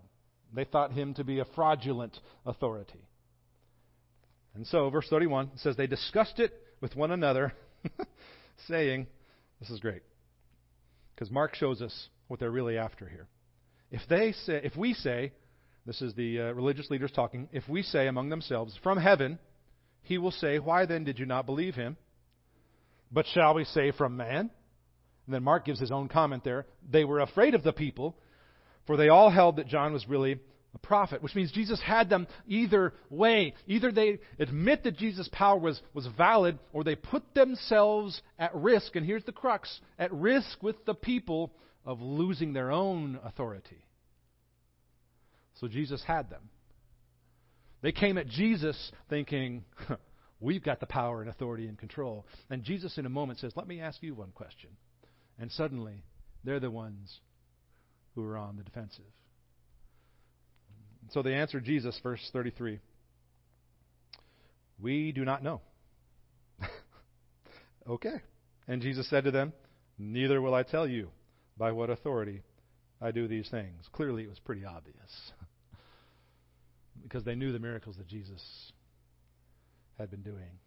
They 0.54 0.64
thought 0.64 0.92
him 0.92 1.14
to 1.14 1.24
be 1.24 1.40
a 1.40 1.44
fraudulent 1.44 2.16
authority. 2.44 3.04
And 4.54 4.66
so, 4.66 4.88
verse 4.88 5.06
31 5.10 5.50
says, 5.56 5.76
They 5.76 5.86
discussed 5.86 6.38
it 6.38 6.52
with 6.80 6.96
one 6.96 7.10
another, 7.10 7.52
saying, 8.68 9.06
This 9.60 9.70
is 9.70 9.80
great. 9.80 10.02
Because 11.14 11.30
Mark 11.30 11.54
shows 11.54 11.82
us 11.82 12.08
what 12.28 12.40
they're 12.40 12.50
really 12.50 12.78
after 12.78 13.08
here. 13.08 13.26
If, 13.90 14.02
they 14.08 14.32
say, 14.32 14.60
if 14.62 14.76
we 14.76 14.94
say, 14.94 15.32
this 15.86 16.02
is 16.02 16.14
the 16.14 16.40
uh, 16.40 16.52
religious 16.52 16.90
leaders 16.90 17.12
talking, 17.12 17.48
if 17.52 17.68
we 17.68 17.82
say 17.82 18.06
among 18.06 18.28
themselves, 18.28 18.78
From 18.82 18.98
heaven, 18.98 19.38
he 20.02 20.18
will 20.18 20.30
say, 20.30 20.58
Why 20.58 20.86
then 20.86 21.04
did 21.04 21.18
you 21.18 21.26
not 21.26 21.46
believe 21.46 21.74
him? 21.74 21.96
But 23.10 23.26
shall 23.32 23.54
we 23.54 23.64
say 23.64 23.92
from 23.92 24.16
man? 24.16 24.50
And 25.26 25.34
then 25.34 25.42
Mark 25.42 25.64
gives 25.64 25.80
his 25.80 25.90
own 25.90 26.08
comment 26.08 26.44
there. 26.44 26.66
They 26.88 27.04
were 27.04 27.20
afraid 27.20 27.54
of 27.54 27.62
the 27.62 27.72
people, 27.72 28.16
for 28.86 28.96
they 28.96 29.08
all 29.08 29.30
held 29.30 29.56
that 29.56 29.66
John 29.66 29.92
was 29.92 30.08
really 30.08 30.38
a 30.74 30.78
prophet, 30.78 31.22
which 31.22 31.34
means 31.34 31.50
Jesus 31.50 31.80
had 31.80 32.08
them 32.08 32.26
either 32.46 32.92
way. 33.10 33.54
Either 33.66 33.90
they 33.90 34.18
admit 34.38 34.84
that 34.84 34.96
Jesus' 34.96 35.28
power 35.32 35.58
was, 35.58 35.80
was 35.94 36.06
valid, 36.16 36.58
or 36.72 36.84
they 36.84 36.94
put 36.94 37.34
themselves 37.34 38.20
at 38.38 38.54
risk, 38.54 38.94
and 38.94 39.04
here's 39.04 39.24
the 39.24 39.32
crux 39.32 39.80
at 39.98 40.12
risk 40.12 40.62
with 40.62 40.84
the 40.84 40.94
people 40.94 41.52
of 41.84 42.00
losing 42.00 42.52
their 42.52 42.70
own 42.70 43.18
authority. 43.24 43.84
So 45.60 45.66
Jesus 45.66 46.02
had 46.06 46.28
them. 46.28 46.50
They 47.80 47.92
came 47.92 48.18
at 48.18 48.28
Jesus 48.28 48.92
thinking, 49.08 49.64
we've 50.40 50.62
got 50.62 50.80
the 50.80 50.86
power 50.86 51.20
and 51.20 51.30
authority 51.30 51.66
and 51.66 51.78
control. 51.78 52.26
And 52.50 52.62
Jesus, 52.62 52.98
in 52.98 53.06
a 53.06 53.10
moment, 53.10 53.38
says, 53.40 53.52
Let 53.56 53.68
me 53.68 53.80
ask 53.80 54.02
you 54.02 54.14
one 54.14 54.30
question. 54.32 54.70
And 55.38 55.50
suddenly, 55.52 56.04
they're 56.44 56.60
the 56.60 56.70
ones 56.70 57.20
who 58.14 58.24
are 58.24 58.38
on 58.38 58.56
the 58.56 58.64
defensive. 58.64 59.04
So 61.10 61.22
they 61.22 61.34
answered 61.34 61.64
Jesus, 61.64 61.98
verse 62.02 62.20
33 62.32 62.80
We 64.80 65.12
do 65.12 65.24
not 65.24 65.42
know. 65.42 65.60
okay. 67.88 68.16
And 68.66 68.82
Jesus 68.82 69.08
said 69.08 69.24
to 69.24 69.30
them, 69.30 69.52
Neither 69.98 70.40
will 70.40 70.54
I 70.54 70.62
tell 70.62 70.86
you 70.86 71.10
by 71.56 71.72
what 71.72 71.90
authority 71.90 72.42
I 73.00 73.10
do 73.10 73.28
these 73.28 73.48
things. 73.50 73.84
Clearly, 73.92 74.24
it 74.24 74.28
was 74.28 74.38
pretty 74.38 74.64
obvious 74.64 75.32
because 77.02 77.24
they 77.24 77.34
knew 77.34 77.52
the 77.52 77.58
miracles 77.58 77.96
that 77.96 78.08
Jesus 78.08 78.42
had 79.98 80.10
been 80.10 80.22
doing. 80.22 80.58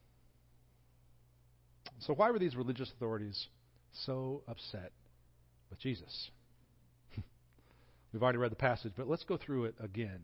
So, 1.99 2.13
why 2.13 2.31
were 2.31 2.39
these 2.39 2.55
religious 2.55 2.91
authorities 2.91 3.47
so 4.05 4.43
upset 4.47 4.91
with 5.69 5.79
Jesus? 5.79 6.31
We've 8.13 8.23
already 8.23 8.37
read 8.37 8.51
the 8.51 8.57
passage, 8.57 8.93
but 8.95 9.07
let's 9.07 9.23
go 9.23 9.37
through 9.37 9.65
it 9.65 9.75
again. 9.79 10.21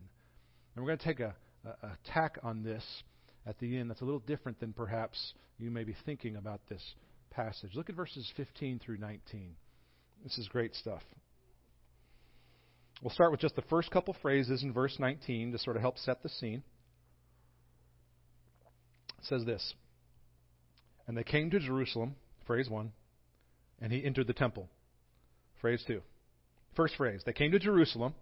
And 0.74 0.84
we're 0.84 0.88
going 0.88 0.98
to 0.98 1.04
take 1.04 1.20
a, 1.20 1.34
a, 1.64 1.86
a 1.86 1.98
tack 2.12 2.38
on 2.42 2.62
this 2.62 2.84
at 3.46 3.58
the 3.58 3.76
end 3.78 3.90
that's 3.90 4.00
a 4.00 4.04
little 4.04 4.20
different 4.20 4.58
than 4.60 4.72
perhaps 4.72 5.34
you 5.58 5.70
may 5.70 5.84
be 5.84 5.94
thinking 6.04 6.36
about 6.36 6.60
this 6.68 6.82
passage. 7.30 7.70
Look 7.74 7.88
at 7.88 7.96
verses 7.96 8.30
15 8.36 8.80
through 8.84 8.98
19. 8.98 9.54
This 10.24 10.38
is 10.38 10.48
great 10.48 10.74
stuff. 10.74 11.02
We'll 13.02 13.10
start 13.10 13.30
with 13.30 13.40
just 13.40 13.56
the 13.56 13.62
first 13.62 13.90
couple 13.90 14.16
phrases 14.22 14.62
in 14.62 14.72
verse 14.72 14.96
19 14.98 15.52
to 15.52 15.58
sort 15.58 15.76
of 15.76 15.82
help 15.82 15.98
set 15.98 16.22
the 16.22 16.30
scene. 16.30 16.62
Says 19.28 19.44
this 19.44 19.74
And 21.06 21.16
they 21.16 21.24
came 21.24 21.50
to 21.50 21.58
Jerusalem, 21.58 22.16
phrase 22.46 22.68
1, 22.68 22.92
and 23.80 23.92
he 23.92 24.04
entered 24.04 24.26
the 24.26 24.32
temple. 24.32 24.68
Phrase 25.60 25.82
2. 25.86 26.00
First 26.74 26.96
phrase, 26.96 27.22
they 27.24 27.32
came 27.32 27.52
to 27.52 27.58
Jerusalem. 27.58 28.14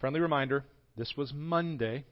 Friendly 0.00 0.20
reminder, 0.20 0.64
this 0.96 1.14
was 1.16 1.32
Monday. 1.34 2.04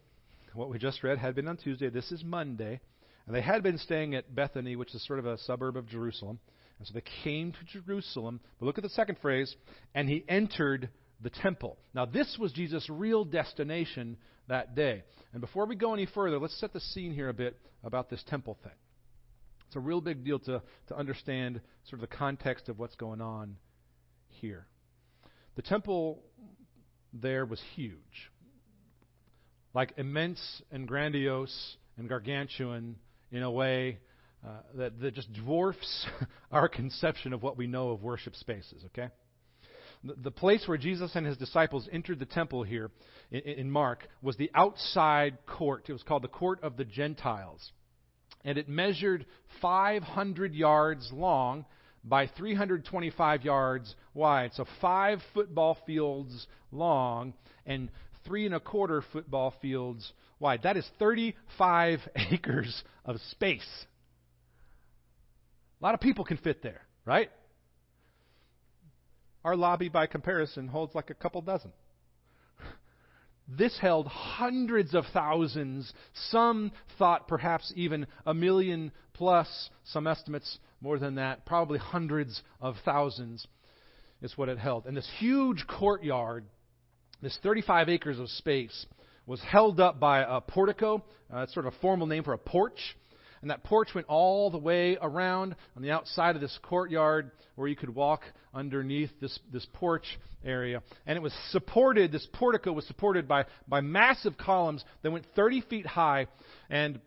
What 0.55 0.71
we 0.71 0.79
just 0.79 1.03
read 1.03 1.19
had 1.19 1.35
been 1.35 1.49
on 1.49 1.59
Tuesday. 1.59 1.91
This 1.91 2.11
is 2.11 2.25
Monday. 2.25 2.81
And 3.27 3.35
they 3.35 3.43
had 3.43 3.63
been 3.63 3.79
staying 3.79 4.15
at 4.15 4.35
Bethany, 4.35 4.75
which 4.75 4.95
is 4.95 5.07
sort 5.07 5.19
of 5.19 5.27
a 5.27 5.39
suburb 5.39 5.77
of 5.77 5.89
Jerusalem. 5.89 6.39
And 6.79 6.89
so 6.89 6.95
they 6.95 7.03
came 7.25 7.53
to 7.53 7.81
Jerusalem. 7.81 8.41
But 8.59 8.67
look 8.67 8.79
at 8.79 8.85
the 8.85 8.91
second 8.91 9.19
phrase, 9.21 9.55
and 9.95 10.09
he 10.09 10.25
entered 10.29 10.89
the 11.21 11.31
temple. 11.31 11.79
Now, 11.95 12.05
this 12.05 12.37
was 12.39 12.53
Jesus' 12.53 12.89
real 12.91 13.25
destination 13.25 14.17
that 14.49 14.75
day. 14.75 15.03
And 15.33 15.41
before 15.41 15.67
we 15.67 15.77
go 15.77 15.95
any 15.95 16.07
further, 16.07 16.39
let's 16.39 16.59
set 16.61 16.73
the 16.73 16.81
scene 16.81 17.13
here 17.13 17.29
a 17.29 17.35
bit 17.35 17.57
about 17.83 18.11
this 18.11 18.23
temple 18.29 18.59
thing. 18.63 18.73
It's 19.67 19.77
a 19.77 19.81
real 19.81 20.01
big 20.01 20.25
deal 20.25 20.39
to, 20.41 20.63
to 20.89 20.97
understand 20.97 21.61
sort 21.89 22.03
of 22.03 22.09
the 22.09 22.17
context 22.17 22.69
of 22.69 22.79
what's 22.79 22.95
going 22.95 23.21
on 23.21 23.57
here. 24.29 24.67
The 25.57 25.63
temple 25.63 26.23
there 27.13 27.47
was 27.47 27.61
huge, 27.75 28.31
like 29.75 29.95
immense 29.97 30.63
and 30.71 30.87
grandiose 30.87 31.77
and 31.97 32.09
gargantuan 32.09 32.97
in 33.33 33.43
a 33.43 33.51
way 33.51 33.99
uh, 34.47 34.51
that, 34.75 35.01
that 35.01 35.15
just 35.15 35.33
dwarfs 35.33 36.07
our 36.53 36.69
conception 36.69 37.33
of 37.33 37.43
what 37.43 37.57
we 37.57 37.67
know 37.67 37.91
of 37.91 38.03
worship 38.03 38.37
spaces, 38.37 38.85
okay? 38.87 39.09
The 40.17 40.31
place 40.31 40.67
where 40.67 40.79
Jesus 40.79 41.13
and 41.15 41.27
his 41.27 41.37
disciples 41.37 41.89
entered 41.93 42.19
the 42.19 42.27
temple 42.27 42.63
here 42.63 42.91
in, 43.31 43.71
Mark 43.71 44.09
was 44.23 44.37
the 44.37 44.51
outside 44.55 45.39
court. 45.47 45.87
It 45.89 45.93
was 45.93 46.03
called 46.03 46.23
the 46.23 46.29
Court 46.29 46.63
of 46.63 46.77
the 46.77 46.85
Gentiles. 46.85 47.73
And 48.45 48.59
it 48.59 48.69
measured 48.69 49.27
500 49.61 50.55
yards 50.55 51.11
long 51.13 51.65
by 52.05 52.29
325 52.39 53.43
yards 53.43 53.95
wide. 54.15 54.53
So 54.55 54.65
five 54.81 55.21
football 55.35 55.77
fields 55.87 56.47
long 56.71 57.35
and 57.65 57.91
three 58.25 58.47
and 58.47 58.55
a 58.55 58.61
quarter 58.61 59.03
football 59.13 59.55
fields 59.61 60.13
wide. 60.39 60.63
That 60.63 60.77
is 60.77 60.89
35 60.99 62.01
acres 62.31 62.85
of 63.05 63.17
space. 63.31 63.67
A 65.81 65.85
lot 65.85 65.95
of 65.95 66.01
people 66.01 66.25
can 66.25 66.39
fit 66.39 66.63
there, 66.63 66.83
right? 67.05 67.31
Our 69.47 69.55
lobby, 69.55 69.89
by 69.89 70.09
comparison, 70.09 70.67
holds 70.67 70.97
like 70.97 71.09
a 71.11 71.15
couple 71.15 71.41
dozen. 71.41 71.71
This 73.47 73.79
held 73.81 74.09
hundreds 74.09 74.93
of 74.93 75.05
thousands. 75.13 75.93
Some 76.31 76.73
thought 76.99 77.29
perhaps 77.29 77.73
even 77.77 78.09
a 78.27 78.35
million 78.35 78.91
plus. 79.15 79.71
Some 79.85 80.09
estimates 80.09 80.59
more 80.81 80.99
than 80.99 81.15
that. 81.15 81.47
Probably 81.47 81.79
hundreds 81.79 82.43
of 82.61 82.75
thousands 82.85 83.47
is 84.21 84.37
what 84.37 84.49
it 84.49 84.59
held. 84.59 84.85
And 84.85 84.97
this 84.97 85.09
huge 85.21 85.65
courtyard, 85.69 86.45
this 87.23 87.39
35 87.45 87.89
acres 87.89 88.19
of 88.19 88.29
space, 88.31 88.87
was 89.27 89.41
held 89.43 89.79
up 89.79 90.01
by 90.01 90.23
a 90.23 90.41
portico. 90.41 91.05
Uh, 91.33 91.43
it's 91.43 91.55
sort 91.55 91.67
of 91.67 91.73
a 91.73 91.77
formal 91.79 92.09
name 92.09 92.25
for 92.25 92.33
a 92.33 92.39
porch. 92.39 92.97
And 93.47 93.53
that 93.53 93.63
porch 93.63 93.91
went 93.95 94.09
all 94.09 94.51
the 94.51 94.59
way 94.59 94.99
around 95.01 95.55
on 95.77 95.83
the 95.83 95.93
outside 95.93 96.35
of 96.35 96.41
this 96.43 96.59
courtyard 96.65 97.31
where 97.55 97.69
you 97.69 97.77
could 97.77 97.95
walk 97.95 98.23
underneath 98.53 99.11
this, 99.21 99.39
this 99.53 99.65
porch 99.73 100.19
area. 100.45 100.83
And 101.07 101.17
it 101.17 101.23
was 101.23 101.33
supported, 101.51 102.11
this 102.11 102.27
portico 102.33 102.73
was 102.73 102.85
supported 102.89 103.29
by, 103.29 103.45
by 103.69 103.83
massive 103.83 104.37
columns 104.37 104.85
that 105.03 105.13
went 105.13 105.27
30 105.37 105.61
feet 105.61 105.87
high. 105.87 106.27
And 106.69 106.99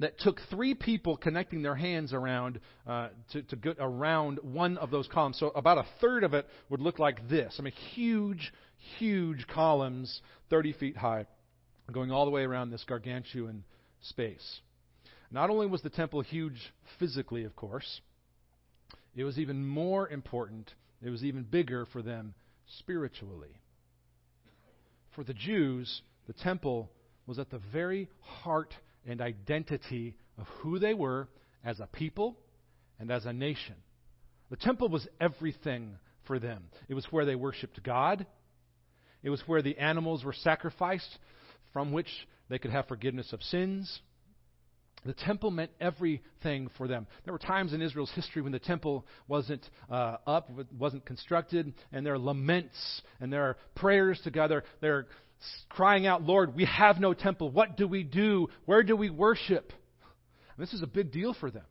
that 0.00 0.18
took 0.18 0.40
three 0.50 0.74
people 0.74 1.16
connecting 1.16 1.62
their 1.62 1.76
hands 1.76 2.12
around 2.12 2.58
uh, 2.84 3.10
to, 3.30 3.42
to 3.42 3.54
get 3.54 3.76
around 3.78 4.40
one 4.42 4.76
of 4.76 4.90
those 4.90 5.06
columns. 5.06 5.38
So 5.38 5.50
about 5.50 5.78
a 5.78 5.86
third 6.00 6.24
of 6.24 6.34
it 6.34 6.48
would 6.68 6.80
look 6.80 6.98
like 6.98 7.28
this. 7.28 7.54
I 7.60 7.62
mean, 7.62 7.74
huge, 7.94 8.52
huge 8.98 9.46
columns, 9.46 10.20
30 10.50 10.72
feet 10.72 10.96
high, 10.96 11.26
going 11.92 12.10
all 12.10 12.24
the 12.24 12.32
way 12.32 12.42
around 12.42 12.70
this 12.70 12.82
gargantuan 12.88 13.62
space. 14.00 14.60
Not 15.30 15.50
only 15.50 15.66
was 15.66 15.82
the 15.82 15.90
temple 15.90 16.20
huge 16.22 16.72
physically, 16.98 17.44
of 17.44 17.54
course, 17.54 18.00
it 19.14 19.24
was 19.24 19.38
even 19.38 19.66
more 19.66 20.08
important, 20.08 20.72
it 21.02 21.10
was 21.10 21.24
even 21.24 21.44
bigger 21.44 21.86
for 21.86 22.02
them 22.02 22.34
spiritually. 22.78 23.60
For 25.14 25.24
the 25.24 25.34
Jews, 25.34 26.02
the 26.26 26.32
temple 26.32 26.90
was 27.26 27.38
at 27.38 27.50
the 27.50 27.60
very 27.72 28.08
heart 28.20 28.74
and 29.06 29.20
identity 29.20 30.16
of 30.38 30.46
who 30.58 30.78
they 30.78 30.94
were 30.94 31.28
as 31.64 31.80
a 31.80 31.86
people 31.86 32.36
and 32.98 33.10
as 33.10 33.26
a 33.26 33.32
nation. 33.32 33.74
The 34.50 34.56
temple 34.56 34.88
was 34.88 35.06
everything 35.20 35.96
for 36.26 36.38
them. 36.38 36.64
It 36.88 36.94
was 36.94 37.06
where 37.10 37.24
they 37.24 37.36
worshiped 37.36 37.82
God. 37.82 38.26
It 39.22 39.30
was 39.30 39.42
where 39.46 39.62
the 39.62 39.78
animals 39.78 40.24
were 40.24 40.32
sacrificed 40.32 41.18
from 41.72 41.92
which 41.92 42.08
they 42.48 42.58
could 42.58 42.72
have 42.72 42.88
forgiveness 42.88 43.32
of 43.32 43.42
sins. 43.42 44.00
The 45.04 45.14
temple 45.14 45.50
meant 45.50 45.70
everything 45.80 46.68
for 46.76 46.86
them. 46.86 47.06
There 47.24 47.32
were 47.32 47.38
times 47.38 47.72
in 47.72 47.80
Israel's 47.80 48.10
history 48.10 48.42
when 48.42 48.52
the 48.52 48.58
temple 48.58 49.06
wasn't 49.28 49.68
uh, 49.90 50.18
up, 50.26 50.50
wasn't 50.78 51.06
constructed, 51.06 51.72
and 51.90 52.04
there 52.04 52.14
are 52.14 52.18
laments 52.18 53.02
and 53.18 53.32
there 53.32 53.44
are 53.44 53.56
prayers 53.74 54.20
together. 54.22 54.62
They're 54.80 55.06
crying 55.70 56.06
out, 56.06 56.22
Lord, 56.22 56.54
we 56.54 56.66
have 56.66 57.00
no 57.00 57.14
temple. 57.14 57.50
What 57.50 57.78
do 57.78 57.88
we 57.88 58.02
do? 58.02 58.48
Where 58.66 58.82
do 58.82 58.94
we 58.94 59.08
worship? 59.08 59.72
And 60.56 60.66
this 60.66 60.74
is 60.74 60.82
a 60.82 60.86
big 60.86 61.12
deal 61.12 61.32
for 61.32 61.50
them. 61.50 61.64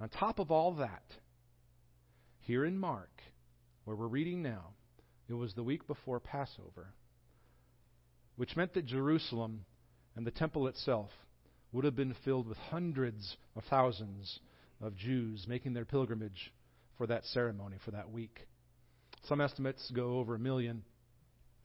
On 0.00 0.08
top 0.08 0.38
of 0.38 0.52
all 0.52 0.74
that, 0.74 1.02
here 2.42 2.64
in 2.64 2.78
Mark, 2.78 3.10
where 3.84 3.96
we're 3.96 4.06
reading 4.06 4.42
now, 4.42 4.74
it 5.28 5.34
was 5.34 5.54
the 5.54 5.62
week 5.62 5.86
before 5.88 6.20
Passover, 6.20 6.94
which 8.36 8.56
meant 8.56 8.74
that 8.74 8.86
Jerusalem 8.86 9.64
and 10.14 10.26
the 10.26 10.30
temple 10.30 10.68
itself 10.68 11.10
would 11.74 11.84
have 11.84 11.96
been 11.96 12.14
filled 12.24 12.46
with 12.46 12.56
hundreds 12.56 13.36
of 13.56 13.64
thousands 13.68 14.38
of 14.80 14.96
Jews 14.96 15.44
making 15.48 15.74
their 15.74 15.84
pilgrimage 15.84 16.52
for 16.96 17.06
that 17.08 17.24
ceremony, 17.26 17.76
for 17.84 17.90
that 17.90 18.10
week. 18.10 18.46
Some 19.24 19.40
estimates 19.40 19.90
go 19.90 20.18
over 20.18 20.36
a 20.36 20.38
million. 20.38 20.84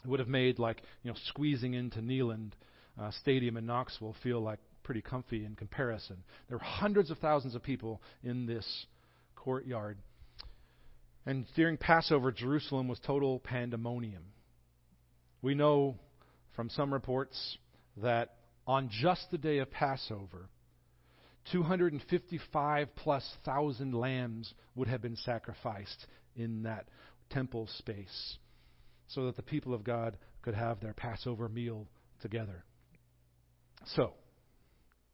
It 0.03 0.09
would 0.09 0.19
have 0.19 0.27
made 0.27 0.57
like 0.57 0.81
you 1.03 1.11
know 1.11 1.17
squeezing 1.25 1.75
into 1.75 1.99
Neyland 1.99 2.53
uh, 2.99 3.11
Stadium 3.21 3.55
in 3.55 3.67
Knoxville 3.67 4.15
feel 4.23 4.41
like 4.41 4.59
pretty 4.81 5.01
comfy 5.01 5.45
in 5.45 5.55
comparison. 5.55 6.17
There 6.47 6.57
were 6.57 6.63
hundreds 6.63 7.11
of 7.11 7.19
thousands 7.19 7.53
of 7.53 7.61
people 7.61 8.01
in 8.23 8.47
this 8.47 8.85
courtyard. 9.35 9.99
And 11.27 11.45
during 11.55 11.77
Passover, 11.77 12.31
Jerusalem 12.31 12.87
was 12.87 12.99
total 13.05 13.37
pandemonium. 13.39 14.23
We 15.43 15.53
know 15.53 15.97
from 16.55 16.69
some 16.69 16.91
reports 16.91 17.57
that 17.97 18.33
on 18.69 18.87
just 19.01 19.25
the 19.31 19.37
day 19.39 19.57
of 19.57 19.71
Passover, 19.71 20.47
255 21.51 22.95
plus 22.95 23.27
thousand 23.43 23.95
lambs 23.95 24.53
would 24.75 24.87
have 24.87 25.01
been 25.01 25.15
sacrificed 25.15 26.05
in 26.35 26.61
that 26.61 26.87
temple 27.31 27.67
space 27.79 28.37
so 29.07 29.25
that 29.25 29.35
the 29.35 29.41
people 29.41 29.73
of 29.73 29.83
God 29.83 30.17
could 30.43 30.53
have 30.53 30.79
their 30.81 30.93
Passover 30.93 31.49
meal 31.49 31.87
together. 32.21 32.63
So, 33.95 34.13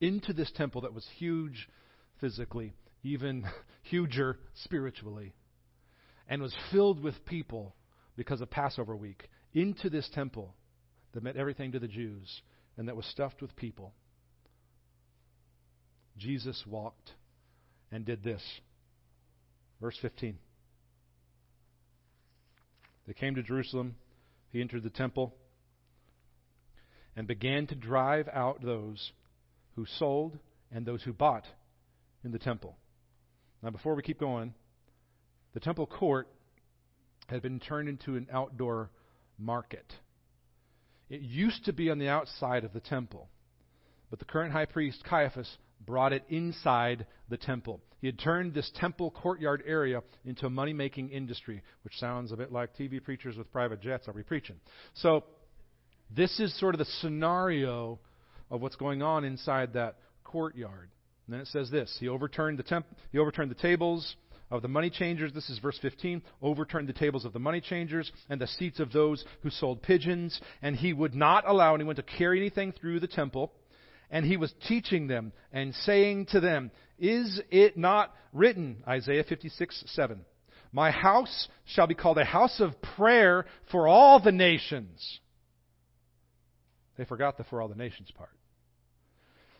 into 0.02 0.34
this 0.34 0.52
temple 0.58 0.82
that 0.82 0.94
was 0.94 1.08
huge 1.18 1.70
physically, 2.20 2.74
even 3.04 3.46
huger 3.84 4.38
spiritually, 4.66 5.34
and 6.28 6.42
was 6.42 6.54
filled 6.74 7.02
with 7.02 7.24
people 7.24 7.74
because 8.18 8.42
of 8.42 8.50
Passover 8.50 8.98
week, 8.98 9.30
into 9.54 9.90
this 9.90 10.10
temple 10.14 10.54
that 11.14 11.24
meant 11.24 11.38
everything 11.38 11.72
to 11.72 11.80
the 11.80 11.88
Jews 11.88 12.42
and 12.78 12.88
that 12.88 12.96
was 12.96 13.06
stuffed 13.06 13.42
with 13.42 13.56
people, 13.56 13.94
Jesus 16.18 16.64
walked 16.68 17.12
and 17.92 18.06
did 18.06 18.24
this. 18.24 18.42
Verse 19.82 19.98
15. 20.02 20.38
They 23.08 23.14
came 23.14 23.36
to 23.36 23.44
Jerusalem. 23.44 23.96
He 24.52 24.62
entered 24.62 24.84
the 24.84 24.90
temple 24.90 25.34
and 27.16 27.28
began 27.28 27.68
to 27.68 27.76
drive 27.76 28.28
out 28.32 28.62
those 28.62 29.12
who 29.76 29.86
sold 29.86 30.38
and 30.72 30.86
those 30.86 31.04
who 31.04 31.14
bought 31.14 31.46
in 32.24 32.32
the 32.32 32.40
temple. 32.40 32.78
Now, 33.62 33.70
before 33.70 33.96
we 33.96 34.02
keep 34.02 34.20
going, 34.20 34.54
the 35.54 35.60
temple 35.60 35.86
court 35.86 36.28
had 37.28 37.42
been 37.42 37.60
turned 37.60 37.90
into 37.90 38.16
an 38.16 38.28
outdoor 38.32 38.92
market. 39.38 39.86
It 41.10 41.22
used 41.22 41.66
to 41.66 41.74
be 41.74 41.90
on 41.90 42.00
the 42.00 42.10
outside 42.10 42.64
of 42.64 42.74
the 42.74 42.80
temple, 42.80 43.30
but 44.10 44.20
the 44.20 44.26
current 44.26 44.52
high 44.52 44.66
priest, 44.66 45.04
Caiaphas, 45.04 45.58
brought 45.86 46.14
it 46.14 46.24
inside 46.30 47.06
the 47.30 47.38
temple. 47.38 47.80
He 48.02 48.08
had 48.08 48.20
turned 48.20 48.54
this 48.54 48.72
temple 48.76 49.12
courtyard 49.12 49.64
area 49.66 50.02
into 50.26 50.46
a 50.46 50.50
money 50.50 50.74
making 50.74 51.10
industry, 51.10 51.62
which 51.84 51.96
sounds 51.98 52.32
a 52.32 52.38
bit 52.38 52.52
like 52.52 52.76
TV 52.76 53.04
preachers 53.04 53.38
with 53.38 53.52
private 53.52 53.82
jets. 53.82 54.08
Are 54.08 54.14
we 54.14 54.24
preaching? 54.24 54.56
So, 54.96 55.24
this 56.16 56.40
is 56.40 56.58
sort 56.60 56.76
of 56.76 56.80
the 56.80 56.86
scenario 57.02 58.00
of 58.52 58.62
what's 58.62 58.76
going 58.76 59.02
on 59.02 59.24
inside 59.24 59.74
that 59.74 59.98
courtyard. 60.24 60.90
And 61.26 61.34
then 61.34 61.42
it 61.42 61.48
says 61.48 61.72
this 61.72 61.96
He 62.00 62.08
overturned 62.08 62.60
the, 62.60 62.64
temp- 62.64 62.86
he 63.12 63.18
overturned 63.18 63.52
the 63.52 63.56
tables 63.56 64.16
of 64.52 64.62
the 64.62 64.68
money 64.68 64.90
changers. 64.90 65.34
This 65.34 65.50
is 65.50 65.60
verse 65.60 65.78
15. 65.82 66.22
Overturned 66.42 66.88
the 66.88 66.94
tables 66.94 67.26
of 67.26 67.34
the 67.34 67.40
money 67.40 67.62
changers 67.62 68.12
and 68.30 68.40
the 68.40 68.48
seats 68.48 68.80
of 68.80 68.92
those 68.92 69.26
who 69.44 69.50
sold 69.50 69.82
pigeons. 69.82 70.40
And 70.62 70.76
he 70.76 70.94
would 70.94 71.16
not 71.16 71.48
allow 71.48 71.76
anyone 71.76 71.96
to 71.96 72.04
carry 72.04 72.40
anything 72.40 72.72
through 72.72 73.00
the 73.00 73.08
temple 73.08 73.52
and 74.10 74.26
he 74.26 74.38
was 74.38 74.54
teaching 74.68 75.08
them 75.08 75.32
and 75.52 75.74
saying 75.84 76.28
to 76.28 76.40
them, 76.40 76.72
Is 76.98 77.42
it 77.50 77.78
not 77.78 78.14
written, 78.34 78.84
Isaiah 78.88 79.24
56, 79.28 79.84
7, 79.88 80.22
My 80.72 80.92
house 80.92 81.48
shall 81.66 81.88
be 81.88 81.96
called 81.96 82.18
a 82.18 82.26
house 82.26 82.60
of 82.60 82.82
prayer 82.82 83.46
for 83.72 83.88
all 83.88 84.20
the 84.20 84.32
nations. 84.32 85.20
They 86.98 87.06
forgot 87.06 87.38
the 87.38 87.44
for 87.46 87.62
all 87.62 87.68
the 87.68 87.76
nations 87.76 88.10
part. 88.16 88.30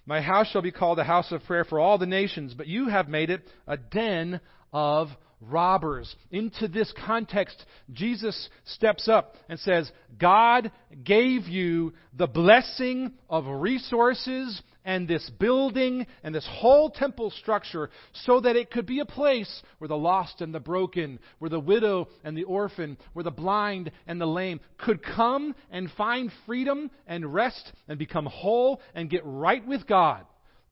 My 0.06 0.22
house 0.22 0.48
shall 0.52 0.62
be 0.62 0.72
called 0.72 1.00
a 1.00 1.04
house 1.04 1.32
of 1.32 1.44
prayer 1.44 1.66
for 1.66 1.80
all 1.80 1.98
the 1.98 2.06
nations, 2.06 2.54
but 2.54 2.68
you 2.68 2.90
have 2.90 3.10
made 3.10 3.32
it 3.32 3.42
a 3.66 3.76
den 3.76 4.40
of 4.76 5.08
robbers. 5.40 6.14
Into 6.32 6.68
this 6.68 6.94
context, 7.06 7.66
Jesus 7.94 8.50
steps 8.66 9.08
up 9.08 9.36
and 9.48 9.58
says, 9.58 9.90
God 10.20 10.70
gave 11.02 11.48
you 11.48 11.94
the 12.14 12.28
blessing 12.28 13.14
of 13.30 13.48
resources 13.48 14.62
and 14.84 15.08
this 15.08 15.28
building 15.40 16.06
and 16.24 16.36
this 16.36 16.48
whole 16.52 16.90
temple 16.90 17.32
structure 17.32 17.90
so 18.26 18.42
that 18.42 18.58
it 18.58 18.70
could 18.70 18.86
be 18.86 19.00
a 19.00 19.06
place 19.06 19.64
where 19.78 19.88
the 19.88 19.96
lost 19.96 20.42
and 20.42 20.54
the 20.54 20.60
broken, 20.60 21.20
where 21.40 21.50
the 21.50 21.60
widow 21.60 22.10
and 22.26 22.38
the 22.38 22.44
orphan, 22.44 22.98
where 23.14 23.24
the 23.24 23.32
blind 23.32 23.92
and 24.08 24.20
the 24.20 24.26
lame 24.26 24.60
could 24.78 25.02
come 25.02 25.56
and 25.72 25.90
find 25.92 26.32
freedom 26.46 26.92
and 27.08 27.34
rest 27.34 27.72
and 27.88 27.98
become 27.98 28.26
whole 28.26 28.82
and 28.94 29.10
get 29.10 29.22
right 29.24 29.66
with 29.66 29.88
God. 29.88 30.26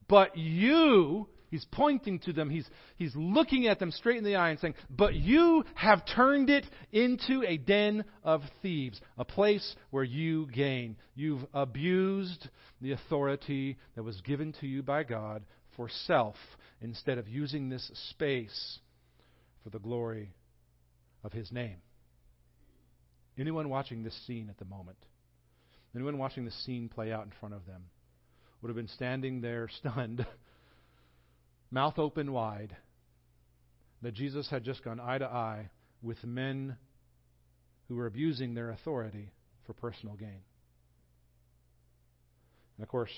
But 0.08 0.36
you 0.36 1.26
He's 1.54 1.64
pointing 1.66 2.18
to 2.24 2.32
them. 2.32 2.50
He's, 2.50 2.68
he's 2.96 3.14
looking 3.14 3.68
at 3.68 3.78
them 3.78 3.92
straight 3.92 4.16
in 4.16 4.24
the 4.24 4.34
eye 4.34 4.50
and 4.50 4.58
saying, 4.58 4.74
But 4.90 5.14
you 5.14 5.62
have 5.76 6.02
turned 6.04 6.50
it 6.50 6.66
into 6.90 7.44
a 7.46 7.58
den 7.58 8.04
of 8.24 8.42
thieves, 8.60 9.00
a 9.16 9.24
place 9.24 9.76
where 9.90 10.02
you 10.02 10.48
gain. 10.50 10.96
You've 11.14 11.46
abused 11.54 12.48
the 12.80 12.90
authority 12.90 13.78
that 13.94 14.02
was 14.02 14.20
given 14.22 14.52
to 14.62 14.66
you 14.66 14.82
by 14.82 15.04
God 15.04 15.44
for 15.76 15.88
self 16.06 16.34
instead 16.80 17.18
of 17.18 17.28
using 17.28 17.68
this 17.68 17.88
space 18.10 18.80
for 19.62 19.70
the 19.70 19.78
glory 19.78 20.34
of 21.22 21.32
His 21.32 21.52
name. 21.52 21.76
Anyone 23.38 23.68
watching 23.68 24.02
this 24.02 24.26
scene 24.26 24.48
at 24.50 24.58
the 24.58 24.64
moment, 24.64 24.98
anyone 25.94 26.18
watching 26.18 26.44
this 26.44 26.64
scene 26.66 26.88
play 26.88 27.12
out 27.12 27.26
in 27.26 27.32
front 27.38 27.54
of 27.54 27.64
them, 27.64 27.84
would 28.60 28.70
have 28.70 28.76
been 28.76 28.88
standing 28.88 29.40
there 29.40 29.68
stunned 29.78 30.26
mouth 31.74 31.98
open 31.98 32.32
wide, 32.32 32.76
that 34.00 34.14
Jesus 34.14 34.48
had 34.48 34.62
just 34.62 34.84
gone 34.84 35.00
eye 35.00 35.18
to 35.18 35.26
eye 35.26 35.70
with 36.02 36.24
men 36.24 36.76
who 37.88 37.96
were 37.96 38.06
abusing 38.06 38.54
their 38.54 38.70
authority 38.70 39.32
for 39.66 39.72
personal 39.72 40.14
gain. 40.14 40.40
And 42.76 42.84
of 42.84 42.88
course, 42.88 43.10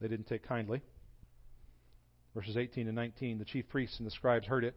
they 0.00 0.08
didn't 0.08 0.26
take 0.26 0.46
kindly. 0.46 0.82
Verses 2.34 2.56
18 2.56 2.88
and 2.88 2.96
19 2.96 3.38
The 3.38 3.44
chief 3.44 3.68
priests 3.68 3.98
and 3.98 4.06
the 4.06 4.10
scribes 4.10 4.46
heard 4.46 4.64
it 4.64 4.74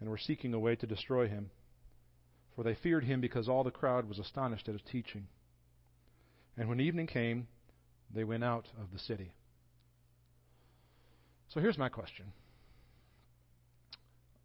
and 0.00 0.10
were 0.10 0.18
seeking 0.18 0.52
a 0.54 0.58
way 0.58 0.74
to 0.74 0.86
destroy 0.86 1.28
him, 1.28 1.50
for 2.56 2.64
they 2.64 2.74
feared 2.74 3.04
him 3.04 3.20
because 3.20 3.48
all 3.48 3.62
the 3.62 3.70
crowd 3.70 4.08
was 4.08 4.18
astonished 4.18 4.68
at 4.68 4.74
his 4.74 4.82
teaching. 4.90 5.28
And 6.56 6.68
when 6.68 6.80
evening 6.80 7.06
came, 7.06 7.46
they 8.12 8.24
went 8.24 8.42
out 8.42 8.66
of 8.80 8.92
the 8.92 8.98
city. 8.98 9.32
So 11.50 11.60
here's 11.60 11.78
my 11.78 11.88
question 11.88 12.26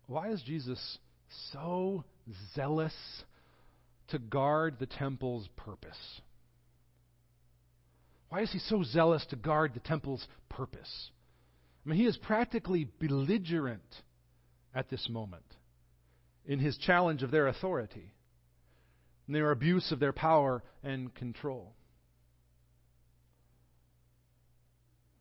Why 0.08 0.30
is 0.30 0.42
Jesus 0.42 0.98
so 1.52 2.04
zealous 2.56 2.94
to 4.10 4.20
guard 4.20 4.76
the 4.80 4.86
temple's 4.86 5.48
purpose? 5.56 6.22
Why 8.30 8.42
is 8.42 8.52
he 8.52 8.60
so 8.60 8.84
zealous 8.84 9.26
to 9.30 9.36
guard 9.36 9.74
the 9.74 9.80
temple's 9.80 10.26
purpose? 10.50 11.12
I 11.86 11.90
mean, 11.90 12.00
he 12.00 12.06
is 12.06 12.18
practically 12.18 12.88
belligerent 13.00 13.82
at 14.74 14.90
this 14.90 15.08
moment 15.10 15.44
in 16.46 16.60
his 16.60 16.78
challenge 16.78 17.24
of 17.24 17.32
their 17.32 17.48
authority 17.48 18.14
and 19.28 19.36
their 19.36 19.52
abuse 19.52 19.92
of 19.92 20.00
their 20.00 20.14
power 20.14 20.64
and 20.84 21.14
control. 21.14 21.74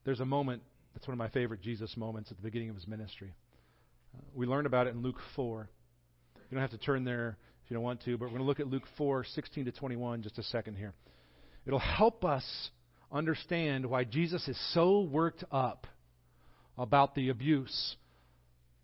There's 0.05 0.21
a 0.21 0.25
moment 0.25 0.63
that's 0.95 1.07
one 1.07 1.13
of 1.13 1.19
my 1.19 1.29
favorite 1.29 1.63
Jesus 1.63 1.97
moments 1.97 2.31
at 2.31 2.37
the 2.37 2.43
beginning 2.43 2.69
of 2.71 2.77
his 2.77 2.87
ministry. 2.87 3.35
Uh, 4.15 4.23
we 4.35 4.47
learn 4.47 4.67
about 4.67 4.87
it 4.87 4.95
in 4.95 5.03
Luke 5.03 5.21
4. 5.37 5.69
You 6.35 6.41
don't 6.57 6.61
have 6.61 6.79
to 6.79 6.85
turn 6.85 7.05
there 7.05 7.37
if 7.65 7.71
you 7.71 7.75
don't 7.75 7.85
want 7.85 8.03
to, 8.05 8.19
but 8.19 8.27
we're 8.27 8.39
going 8.39 8.41
to 8.41 8.47
look 8.47 8.61
at 8.61 8.67
Luke 8.67 8.87
4, 8.99 9.25
16 9.25 9.65
to 9.67 9.73
21, 9.73 10.23
just 10.23 10.39
a 10.39 10.43
second 10.43 10.77
here. 10.77 10.93
It'll 11.67 11.79
help 11.79 12.25
us 12.25 12.45
understand 13.11 13.87
why 13.87 14.05
Jesus 14.05 14.49
is 14.49 14.59
so 14.75 15.01
worked 15.01 15.45
up 15.51 15.87
about 16.77 17.15
the 17.15 17.29
abuse 17.29 17.97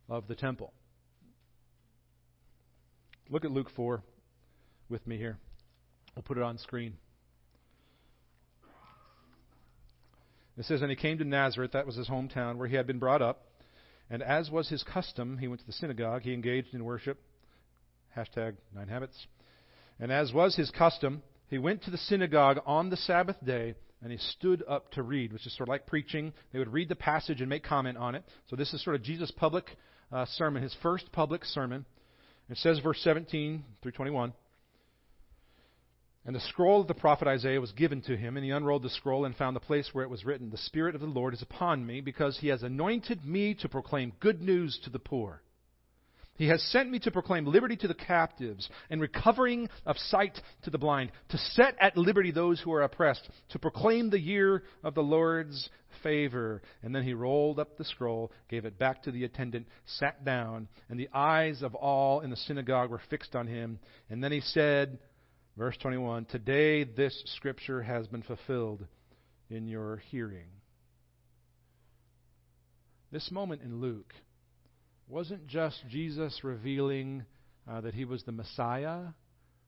of 0.08 0.28
the 0.28 0.34
temple. 0.34 0.72
Look 3.30 3.44
at 3.44 3.50
Luke 3.50 3.70
4 3.74 4.02
with 4.88 5.06
me 5.06 5.18
here. 5.18 5.38
We'll 6.14 6.22
put 6.22 6.38
it 6.38 6.42
on 6.42 6.58
screen. 6.58 6.94
It 10.58 10.64
says, 10.64 10.82
And 10.82 10.90
he 10.90 10.96
came 10.96 11.18
to 11.18 11.24
Nazareth, 11.24 11.72
that 11.72 11.86
was 11.86 11.96
his 11.96 12.08
hometown, 12.08 12.56
where 12.56 12.68
he 12.68 12.76
had 12.76 12.86
been 12.86 12.98
brought 12.98 13.22
up. 13.22 13.44
And 14.10 14.22
as 14.22 14.50
was 14.50 14.68
his 14.68 14.82
custom, 14.82 15.38
he 15.38 15.48
went 15.48 15.60
to 15.60 15.66
the 15.66 15.72
synagogue. 15.72 16.22
He 16.22 16.32
engaged 16.32 16.74
in 16.74 16.84
worship. 16.84 17.20
Hashtag 18.16 18.56
nine 18.74 18.88
habits. 18.88 19.26
And 20.00 20.10
as 20.10 20.32
was 20.32 20.56
his 20.56 20.70
custom, 20.70 21.22
he 21.48 21.58
went 21.58 21.82
to 21.84 21.90
the 21.90 21.98
synagogue 21.98 22.58
on 22.66 22.90
the 22.90 22.96
Sabbath 22.96 23.36
day 23.44 23.74
and 24.00 24.12
he 24.12 24.18
stood 24.18 24.62
up 24.68 24.92
to 24.92 25.02
read, 25.02 25.32
which 25.32 25.46
is 25.46 25.56
sort 25.56 25.68
of 25.68 25.72
like 25.72 25.86
preaching. 25.86 26.32
They 26.52 26.58
would 26.58 26.72
read 26.72 26.88
the 26.88 26.94
passage 26.94 27.40
and 27.40 27.50
make 27.50 27.64
comment 27.64 27.98
on 27.98 28.14
it. 28.14 28.24
So 28.48 28.54
this 28.54 28.72
is 28.72 28.82
sort 28.82 28.96
of 28.96 29.02
Jesus' 29.02 29.32
public 29.32 29.64
uh, 30.12 30.24
sermon, 30.36 30.62
his 30.62 30.76
first 30.82 31.10
public 31.10 31.44
sermon. 31.44 31.84
It 32.48 32.58
says, 32.58 32.78
verse 32.78 33.00
17 33.02 33.64
through 33.82 33.92
21. 33.92 34.32
And 36.28 36.36
the 36.36 36.40
scroll 36.40 36.82
of 36.82 36.88
the 36.88 36.92
prophet 36.92 37.26
Isaiah 37.26 37.58
was 37.58 37.72
given 37.72 38.02
to 38.02 38.14
him, 38.14 38.36
and 38.36 38.44
he 38.44 38.50
unrolled 38.50 38.82
the 38.82 38.90
scroll 38.90 39.24
and 39.24 39.34
found 39.34 39.56
the 39.56 39.60
place 39.60 39.88
where 39.94 40.04
it 40.04 40.10
was 40.10 40.26
written, 40.26 40.50
The 40.50 40.58
Spirit 40.58 40.94
of 40.94 41.00
the 41.00 41.06
Lord 41.06 41.32
is 41.32 41.40
upon 41.40 41.86
me, 41.86 42.02
because 42.02 42.36
he 42.36 42.48
has 42.48 42.62
anointed 42.62 43.24
me 43.24 43.54
to 43.54 43.68
proclaim 43.70 44.12
good 44.20 44.42
news 44.42 44.78
to 44.84 44.90
the 44.90 44.98
poor. 44.98 45.40
He 46.34 46.48
has 46.48 46.62
sent 46.64 46.90
me 46.90 46.98
to 46.98 47.10
proclaim 47.10 47.46
liberty 47.46 47.76
to 47.76 47.88
the 47.88 47.94
captives 47.94 48.68
and 48.90 49.00
recovering 49.00 49.70
of 49.86 49.96
sight 49.96 50.38
to 50.64 50.70
the 50.70 50.76
blind, 50.76 51.12
to 51.30 51.38
set 51.38 51.76
at 51.80 51.96
liberty 51.96 52.30
those 52.30 52.60
who 52.60 52.74
are 52.74 52.82
oppressed, 52.82 53.26
to 53.52 53.58
proclaim 53.58 54.10
the 54.10 54.20
year 54.20 54.64
of 54.84 54.94
the 54.94 55.02
Lord's 55.02 55.70
favor. 56.02 56.60
And 56.82 56.94
then 56.94 57.04
he 57.04 57.14
rolled 57.14 57.58
up 57.58 57.78
the 57.78 57.84
scroll, 57.84 58.32
gave 58.50 58.66
it 58.66 58.78
back 58.78 59.02
to 59.04 59.10
the 59.10 59.24
attendant, 59.24 59.66
sat 59.86 60.26
down, 60.26 60.68
and 60.90 61.00
the 61.00 61.08
eyes 61.14 61.62
of 61.62 61.74
all 61.74 62.20
in 62.20 62.28
the 62.28 62.36
synagogue 62.36 62.90
were 62.90 63.00
fixed 63.08 63.34
on 63.34 63.46
him. 63.46 63.78
And 64.10 64.22
then 64.22 64.30
he 64.30 64.42
said, 64.42 64.98
Verse 65.58 65.76
21 65.78 66.26
Today 66.26 66.84
this 66.84 67.20
scripture 67.34 67.82
has 67.82 68.06
been 68.06 68.22
fulfilled 68.22 68.86
in 69.50 69.66
your 69.66 69.96
hearing. 70.08 70.46
This 73.10 73.28
moment 73.32 73.62
in 73.62 73.80
Luke 73.80 74.14
wasn't 75.08 75.48
just 75.48 75.82
Jesus 75.88 76.44
revealing 76.44 77.24
uh, 77.68 77.80
that 77.80 77.94
he 77.94 78.04
was 78.04 78.22
the 78.22 78.30
Messiah, 78.30 79.00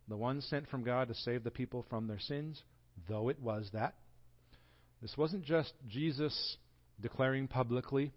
the 0.06 0.16
one 0.16 0.40
sent 0.42 0.68
from 0.68 0.84
God 0.84 1.08
to 1.08 1.14
save 1.14 1.42
the 1.42 1.50
people 1.50 1.84
from 1.90 2.06
their 2.06 2.20
sins, 2.20 2.62
though 3.08 3.28
it 3.28 3.40
was 3.40 3.68
that. 3.72 3.94
This 5.02 5.16
wasn't 5.16 5.44
just 5.44 5.72
Jesus 5.88 6.56
declaring 7.00 7.48
publicly 7.48 8.12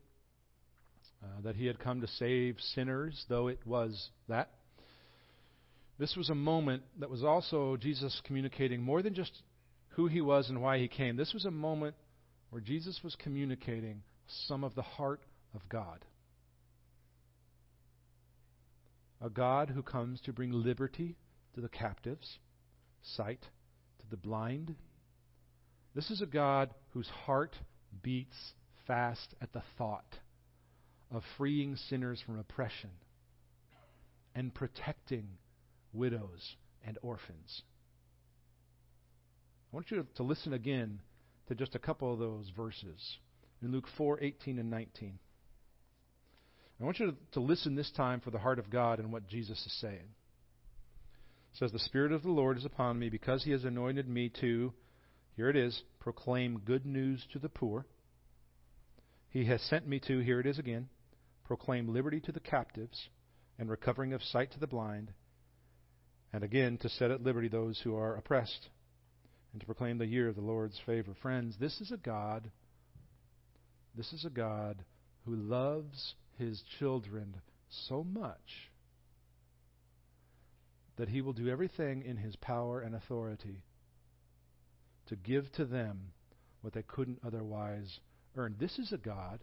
uh, 1.24 1.42
that 1.42 1.56
he 1.56 1.66
had 1.66 1.80
come 1.80 2.02
to 2.02 2.08
save 2.08 2.58
sinners, 2.76 3.26
though 3.30 3.48
it 3.48 3.66
was 3.66 4.10
that. 4.30 4.52
This 6.04 6.18
was 6.18 6.30
a 6.30 6.36
moment 6.36 6.84
that 7.00 7.10
was 7.10 7.24
also 7.24 7.78
Jesus 7.78 8.22
communicating 8.26 8.84
more 8.84 9.02
than 9.02 9.13
just 9.13 9.42
who 9.92 10.08
he 10.08 10.20
was 10.20 10.50
and 10.50 10.62
why 10.62 10.78
he 10.78 10.89
came. 10.89 11.16
This 11.16 11.34
was 11.34 11.46
a 11.46 11.50
moment 11.50 11.96
where 12.50 12.62
Jesus 12.62 13.00
was 13.06 13.16
communicating 13.16 14.02
some 14.28 14.66
of 14.66 14.76
the 14.76 14.82
heart 14.82 15.22
of 15.56 15.62
God. 15.70 16.04
A 19.22 19.30
God 19.30 19.70
who 19.70 19.82
comes 19.82 20.20
to 20.26 20.34
bring 20.34 20.52
liberty 20.52 21.16
to 21.56 21.62
the 21.62 21.70
captives, 21.70 22.38
sight 23.02 23.44
to 24.00 24.06
the 24.10 24.18
blind. 24.18 24.76
This 25.96 26.12
is 26.12 26.22
a 26.22 26.26
God 26.26 26.74
whose 26.89 27.08
heart 27.08 27.56
beats 28.02 28.52
fast 28.88 29.36
at 29.42 29.54
the 29.54 29.63
thought 29.78 30.18
of 31.10 31.24
freeing 31.38 31.78
sinners 31.78 32.22
from 32.26 32.39
oppression 32.39 32.89
and 34.36 34.54
protecting 34.54 35.30
widows, 35.94 36.56
and 36.86 36.98
orphans. 37.02 37.62
I 39.72 39.76
want 39.76 39.92
you 39.92 40.06
to 40.16 40.24
listen 40.24 40.54
again 40.54 41.00
to 41.48 41.56
just 41.56 41.76
a 41.76 41.80
couple 41.80 42.12
of 42.12 42.20
those 42.20 42.52
verses 42.56 43.18
in 43.62 43.72
Luke 43.72 43.88
4 43.98 44.22
18 44.22 44.60
and 44.60 44.70
19. 44.70 45.20
I 46.82 46.86
want 46.86 47.00
you 47.00 47.16
to, 47.32 47.40
listen 47.40 47.76
this 47.76 47.92
time 47.92 48.20
for 48.20 48.30
the 48.30 48.40
heart 48.40 48.60
of 48.60 48.70
God 48.70 49.00
and 49.00 49.14
what 49.14 49.30
Jesus 49.30 49.58
is 49.58 49.80
saying. 49.80 49.96
It 51.54 51.58
says, 51.58 51.72
The 51.72 51.80
Spirit 51.80 52.12
of 52.12 52.24
the 52.24 52.32
Lord 52.32 52.58
is 52.58 52.66
upon 52.66 53.00
me 53.00 53.10
because 53.10 53.44
he 53.44 53.52
has 53.52 53.64
anointed 53.64 54.10
me 54.10 54.30
to, 54.42 54.74
here 55.38 55.50
it 55.50 55.56
is, 55.56 55.82
proclaim 56.02 56.60
good 56.66 56.86
news 56.86 57.26
to 57.32 57.40
the 57.40 57.48
poor. 57.48 57.86
He 59.30 59.46
has 59.46 59.62
sent 59.62 59.88
me 59.88 60.02
to, 60.08 60.20
here 60.20 60.42
it 60.42 60.46
is 60.46 60.60
again, 60.60 60.90
proclaim 61.46 61.94
liberty 61.94 62.20
to 62.22 62.34
the 62.34 62.42
captives 62.42 63.08
and 63.58 63.70
recovering 63.70 64.12
of 64.12 64.22
sight 64.22 64.52
to 64.52 64.60
the 64.60 64.68
blind 64.68 65.14
and 66.34 66.43
again 66.43 66.78
to 66.78 66.89
set 66.89 67.12
at 67.12 67.22
liberty 67.22 67.48
those 67.48 67.80
who 67.84 67.96
are 67.96 68.15
oppressed, 68.15 68.69
and 69.52 69.62
to 69.62 69.67
proclaim 69.67 70.00
the 70.00 70.06
year 70.06 70.28
of 70.28 70.36
the 70.36 70.41
Lord's 70.41 70.80
favor. 70.86 71.13
Friends, 71.22 71.56
this 71.60 71.80
is 71.80 71.91
a 71.91 71.98
God, 71.98 72.50
this 73.96 74.12
is 74.12 74.26
a 74.26 74.32
God 74.32 74.84
who 75.26 75.36
loves 75.36 76.15
his 76.39 76.62
children 76.80 77.36
so 77.88 78.04
much 78.04 78.72
that 80.98 81.10
he 81.10 81.22
will 81.22 81.34
do 81.34 81.50
everything 81.50 82.04
in 82.04 82.17
his 82.17 82.36
power 82.38 82.82
and 82.82 82.96
authority 82.96 83.63
to 85.08 85.15
give 85.15 85.52
to 85.54 85.65
them 85.65 86.00
what 86.62 86.74
they 86.74 86.84
couldn't 86.84 87.19
otherwise 87.26 88.00
earn. 88.36 88.56
This 88.60 88.80
is 88.80 88.91
a 88.91 88.98
God 88.98 89.39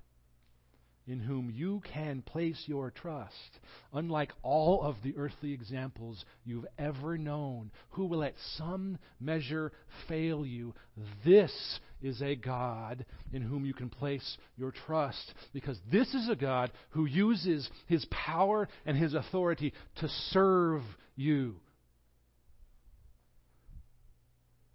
in 1.11 1.19
whom 1.19 1.51
you 1.53 1.83
can 1.93 2.23
place 2.23 2.63
your 2.67 2.93
trust, 2.93 3.59
unlike 3.93 4.31
all 4.45 4.81
of 4.81 4.95
the 5.03 5.13
earthly 5.17 5.53
examples 5.53 6.25
you've 6.45 6.67
ever 6.79 7.19
known, 7.19 7.73
who 7.91 8.07
will 8.07 8.23
at 8.23 8.35
some 8.57 8.97
measure 9.19 9.73
fail 10.09 10.47
you. 10.47 10.73
This 11.25 11.53
is 12.01 12.23
a 12.23 12.37
God 12.37 13.05
in 13.33 13.43
whom 13.43 13.67
you 13.67 13.75
can 13.75 13.91
place 13.91 14.39
your 14.57 14.71
trust, 14.71 15.35
because 15.53 15.77
this 15.91 16.15
is 16.15 16.29
a 16.31 16.37
God 16.37 16.71
who 16.91 17.07
uses 17.07 17.69
his 17.89 18.07
power 18.11 18.69
and 18.87 18.97
his 18.97 19.13
authority 19.13 19.73
to 19.97 20.09
serve 20.31 20.83
you. 21.17 21.57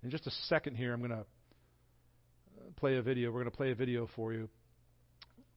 In 0.03 0.09
just 0.09 0.27
a 0.27 0.31
second 0.49 0.75
here, 0.75 0.91
I'm 0.91 0.99
going 0.99 1.11
to 1.11 1.17
uh, 1.17 1.23
play 2.75 2.97
a 2.97 3.01
video. 3.01 3.31
We're 3.31 3.39
going 3.39 3.51
to 3.51 3.57
play 3.57 3.71
a 3.71 3.75
video 3.75 4.09
for 4.17 4.33
you 4.33 4.49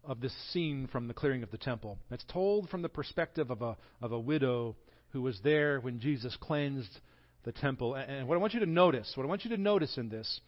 of 0.09 0.21
this 0.21 0.35
scene 0.53 0.88
from 0.90 1.07
the 1.07 1.14
clearing 1.14 1.42
of 1.42 1.51
the 1.51 1.59
temple. 1.59 1.99
It's 2.11 2.25
told 2.33 2.71
from 2.71 2.83
the 2.83 2.88
perspective 2.88 3.51
of 3.51 3.61
a, 3.61 3.77
of 4.01 4.11
a 4.11 4.18
widow 4.18 4.75
who 5.11 5.21
was 5.23 5.38
there 5.44 5.81
when 5.81 6.01
Jesus 6.01 6.37
cleansed 6.40 6.99
the 7.44 7.53
temple. 7.53 7.94
And 7.94 8.27
what 8.27 8.35
I 8.35 8.38
want 8.38 8.55
you 8.55 8.61
to 8.61 8.66
notice, 8.66 9.12
what 9.14 9.25
I 9.25 9.29
want 9.29 9.44
you 9.44 9.51
to 9.55 9.62
notice 9.62 9.99
in 9.99 10.09
this, 10.09 10.40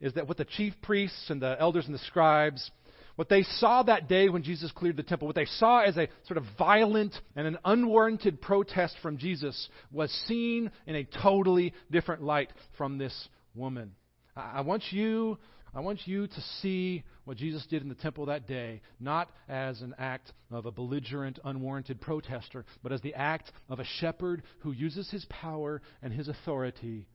is 0.00 0.14
that 0.14 0.26
what 0.26 0.38
the 0.38 0.46
chief 0.46 0.72
priests 0.82 1.28
and 1.28 1.40
the 1.40 1.54
elders 1.60 1.84
and 1.84 1.94
the 1.94 2.00
scribes, 2.00 2.70
what 3.16 3.28
they 3.28 3.42
saw 3.42 3.82
that 3.82 4.08
day 4.08 4.30
when 4.30 4.42
Jesus 4.42 4.72
cleared 4.72 4.96
the 4.96 5.02
temple, 5.02 5.28
what 5.28 5.36
they 5.36 5.44
saw 5.44 5.80
as 5.80 5.98
a 5.98 6.08
sort 6.26 6.38
of 6.38 6.44
violent 6.58 7.14
and 7.36 7.46
an 7.46 7.58
unwarranted 7.64 8.40
protest 8.40 8.96
from 9.02 9.18
Jesus, 9.18 9.68
was 9.92 10.10
seen 10.26 10.70
in 10.86 10.96
a 10.96 11.04
totally 11.22 11.74
different 11.90 12.22
light 12.22 12.50
from 12.78 12.96
this 12.96 13.28
woman. 13.54 13.92
I 14.34 14.62
want 14.62 14.82
you 14.90 15.38
I 15.74 15.80
want 15.80 16.06
you 16.06 16.28
to 16.28 16.40
see 16.62 17.02
what 17.24 17.36
Jesus 17.36 17.66
did 17.66 17.82
in 17.82 17.88
the 17.88 17.96
temple 17.96 18.26
that 18.26 18.46
day, 18.46 18.80
not 19.00 19.28
as 19.48 19.80
an 19.82 19.94
act 19.98 20.32
of 20.50 20.66
a 20.66 20.70
belligerent, 20.70 21.40
unwarranted 21.44 22.00
protester, 22.00 22.64
but 22.82 22.92
as 22.92 23.00
the 23.00 23.14
act 23.14 23.50
of 23.68 23.80
a 23.80 23.84
shepherd 23.98 24.42
who 24.60 24.70
uses 24.70 25.10
his 25.10 25.24
power 25.24 25.82
and 26.00 26.12
his 26.12 26.28
authority 26.28 27.08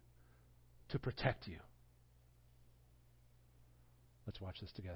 to 0.89 0.99
protect 0.99 1.47
you. 1.47 1.57
Let's 4.27 4.41
watch 4.41 4.57
this 4.59 4.71
together. 4.73 4.87